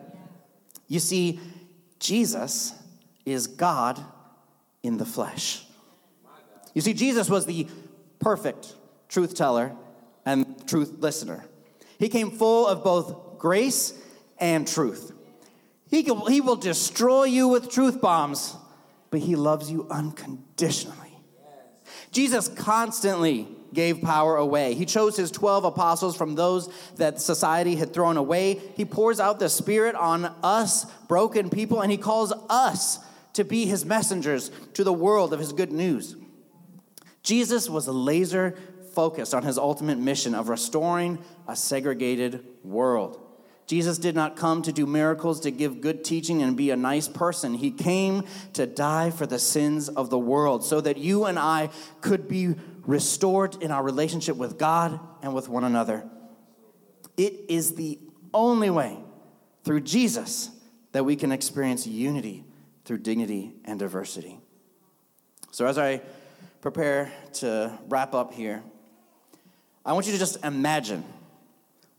You 0.87 0.99
see, 0.99 1.39
Jesus 1.99 2.73
is 3.25 3.47
God 3.47 4.03
in 4.83 4.97
the 4.97 5.05
flesh. 5.05 5.65
You 6.73 6.81
see, 6.81 6.93
Jesus 6.93 7.29
was 7.29 7.45
the 7.45 7.67
perfect 8.19 8.75
truth 9.07 9.35
teller 9.35 9.75
and 10.25 10.67
truth 10.67 10.95
listener. 10.99 11.45
He 11.97 12.09
came 12.09 12.31
full 12.31 12.67
of 12.67 12.83
both 12.83 13.37
grace 13.37 13.93
and 14.37 14.67
truth. 14.67 15.11
He, 15.89 16.03
can, 16.03 16.19
he 16.27 16.39
will 16.39 16.55
destroy 16.55 17.25
you 17.25 17.47
with 17.47 17.69
truth 17.69 17.99
bombs, 17.99 18.55
but 19.09 19.21
he 19.21 19.35
loves 19.35 19.71
you 19.71 19.87
unconditionally. 19.89 21.08
Jesus 22.11 22.47
constantly 22.47 23.47
gave 23.73 24.01
power 24.01 24.35
away. 24.35 24.73
He 24.73 24.85
chose 24.85 25.15
his 25.15 25.31
12 25.31 25.63
apostles 25.63 26.17
from 26.17 26.35
those 26.35 26.69
that 26.95 27.21
society 27.21 27.75
had 27.75 27.93
thrown 27.93 28.17
away. 28.17 28.59
He 28.75 28.85
pours 28.85 29.19
out 29.19 29.39
the 29.39 29.49
Spirit 29.49 29.95
on 29.95 30.25
us, 30.43 30.85
broken 31.07 31.49
people, 31.49 31.81
and 31.81 31.91
he 31.91 31.97
calls 31.97 32.33
us 32.49 32.99
to 33.33 33.43
be 33.43 33.65
his 33.65 33.85
messengers 33.85 34.49
to 34.73 34.83
the 34.83 34.93
world 34.93 35.33
of 35.33 35.39
his 35.39 35.53
good 35.53 35.71
news. 35.71 36.15
Jesus 37.21 37.69
was 37.69 37.87
laser 37.87 38.57
focused 38.93 39.33
on 39.33 39.43
his 39.43 39.57
ultimate 39.57 39.99
mission 39.99 40.33
of 40.33 40.49
restoring 40.49 41.19
a 41.47 41.55
segregated 41.55 42.43
world. 42.63 43.28
Jesus 43.69 43.99
did 43.99 44.15
not 44.15 44.35
come 44.35 44.63
to 44.63 44.73
do 44.73 44.87
miracles, 44.87 45.41
to 45.41 45.51
give 45.51 45.79
good 45.79 46.03
teaching, 46.03 46.41
and 46.41 46.57
be 46.57 46.71
a 46.71 46.75
nice 46.75 47.07
person. 47.07 47.53
He 47.53 47.69
came 47.69 48.23
to 48.53 48.65
die 48.65 49.11
for 49.11 49.27
the 49.27 49.37
sins 49.37 49.89
of 49.89 50.09
the 50.09 50.17
world 50.17 50.65
so 50.65 50.81
that 50.81 50.97
you 50.97 51.25
and 51.25 51.37
I 51.37 51.69
could 52.01 52.27
be 52.27 52.55
restored 52.87 53.61
in 53.61 53.69
our 53.69 53.83
relationship 53.83 54.37
with 54.37 54.57
God 54.57 54.99
and 55.21 55.35
with 55.35 55.49
one 55.49 55.63
another. 55.63 56.03
It 57.15 57.41
is 57.47 57.75
the 57.75 57.99
only 58.33 58.71
way 58.71 58.97
through 59.63 59.81
Jesus 59.81 60.49
that 60.91 61.05
we 61.05 61.15
can 61.15 61.31
experience 61.31 61.85
unity 61.85 62.45
through 62.85 62.97
dignity 62.97 63.53
and 63.65 63.77
diversity. 63.77 64.39
So, 65.51 65.67
as 65.67 65.77
I 65.77 66.01
prepare 66.61 67.11
to 67.33 67.77
wrap 67.87 68.15
up 68.15 68.33
here, 68.33 68.63
I 69.85 69.93
want 69.93 70.07
you 70.07 70.13
to 70.13 70.17
just 70.17 70.43
imagine 70.43 71.03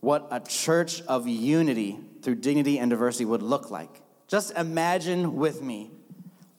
what 0.01 0.27
a 0.31 0.39
church 0.39 1.01
of 1.03 1.27
unity 1.27 1.99
through 2.21 2.35
dignity 2.35 2.77
and 2.79 2.89
diversity 2.89 3.25
would 3.25 3.41
look 3.41 3.71
like. 3.71 4.01
Just 4.27 4.57
imagine 4.57 5.35
with 5.35 5.61
me 5.61 5.91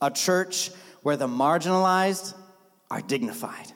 a 0.01 0.09
church 0.09 0.71
where 1.01 1.17
the 1.17 1.27
marginalized 1.27 2.33
are 2.89 3.01
dignified, 3.01 3.71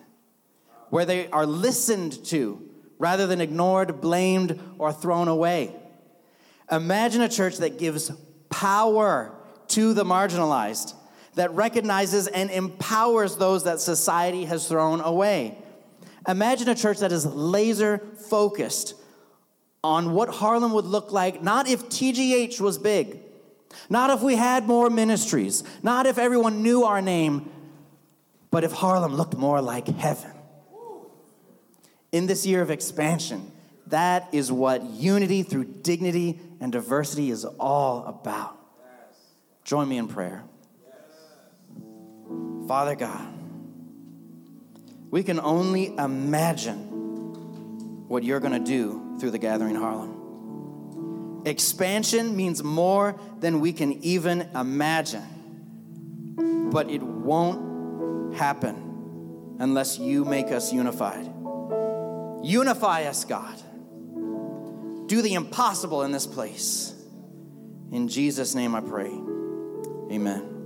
where 0.89 1.05
they 1.05 1.27
are 1.29 1.45
listened 1.45 2.23
to 2.25 2.61
rather 2.97 3.27
than 3.27 3.41
ignored, 3.41 4.01
blamed, 4.01 4.59
or 4.77 4.91
thrown 4.91 5.27
away. 5.27 5.75
Imagine 6.71 7.21
a 7.21 7.29
church 7.29 7.57
that 7.57 7.77
gives 7.77 8.11
power 8.49 9.33
to 9.69 9.93
the 9.93 10.03
marginalized, 10.03 10.93
that 11.35 11.53
recognizes 11.53 12.27
and 12.27 12.49
empowers 12.49 13.35
those 13.35 13.65
that 13.65 13.79
society 13.79 14.45
has 14.45 14.67
thrown 14.67 15.01
away. 15.01 15.57
Imagine 16.27 16.69
a 16.69 16.75
church 16.75 16.99
that 16.99 17.11
is 17.11 17.25
laser 17.25 17.99
focused 18.29 18.95
on 19.87 20.11
what 20.11 20.27
Harlem 20.27 20.73
would 20.73 20.85
look 20.85 21.13
like, 21.13 21.41
not 21.41 21.69
if 21.69 21.85
TGH 21.85 22.59
was 22.59 22.77
big, 22.77 23.19
not 23.89 24.09
if 24.09 24.21
we 24.21 24.35
had 24.35 24.67
more 24.67 24.89
ministries, 24.89 25.63
not 25.81 26.05
if 26.05 26.17
everyone 26.17 26.61
knew 26.61 26.83
our 26.83 27.01
name, 27.01 27.49
but 28.51 28.65
if 28.65 28.73
Harlem 28.73 29.15
looked 29.15 29.37
more 29.37 29.61
like 29.61 29.87
heaven. 29.87 30.31
In 32.11 32.27
this 32.27 32.45
year 32.45 32.61
of 32.61 32.69
expansion, 32.69 33.49
that 33.87 34.27
is 34.33 34.51
what 34.51 34.83
unity 34.83 35.43
through 35.43 35.63
dignity 35.63 36.37
and 36.59 36.71
diversity 36.71 37.31
is 37.31 37.45
all 37.45 38.05
about. 38.05 38.57
Join 39.63 39.87
me 39.87 39.97
in 39.97 40.09
prayer. 40.09 40.43
Father 42.67 42.95
God, 42.95 43.33
we 45.11 45.23
can 45.23 45.39
only 45.39 45.95
imagine 45.95 48.07
what 48.09 48.25
you're 48.25 48.41
going 48.41 48.61
to 48.61 48.71
do 48.71 49.06
through 49.19 49.31
the 49.31 49.37
Gathering 49.37 49.75
Harlem. 49.75 51.43
Expansion 51.45 52.35
means 52.35 52.63
more 52.63 53.19
than 53.39 53.59
we 53.59 53.73
can 53.73 53.93
even 54.03 54.41
imagine, 54.53 56.69
but 56.71 56.89
it 56.89 57.01
won't 57.01 58.35
happen 58.35 59.55
unless 59.59 59.97
you 59.97 60.25
make 60.25 60.51
us 60.51 60.73
unified. 60.73 61.25
Unify 62.43 63.03
us, 63.03 63.23
God. 63.23 63.55
Do 65.07 65.21
the 65.21 65.35
impossible 65.35 66.03
in 66.03 66.11
this 66.11 66.27
place. 66.27 66.93
In 67.91 68.09
Jesus' 68.09 68.53
name 68.53 68.75
I 68.75 68.81
pray. 68.81 69.11
Amen. 70.11 70.56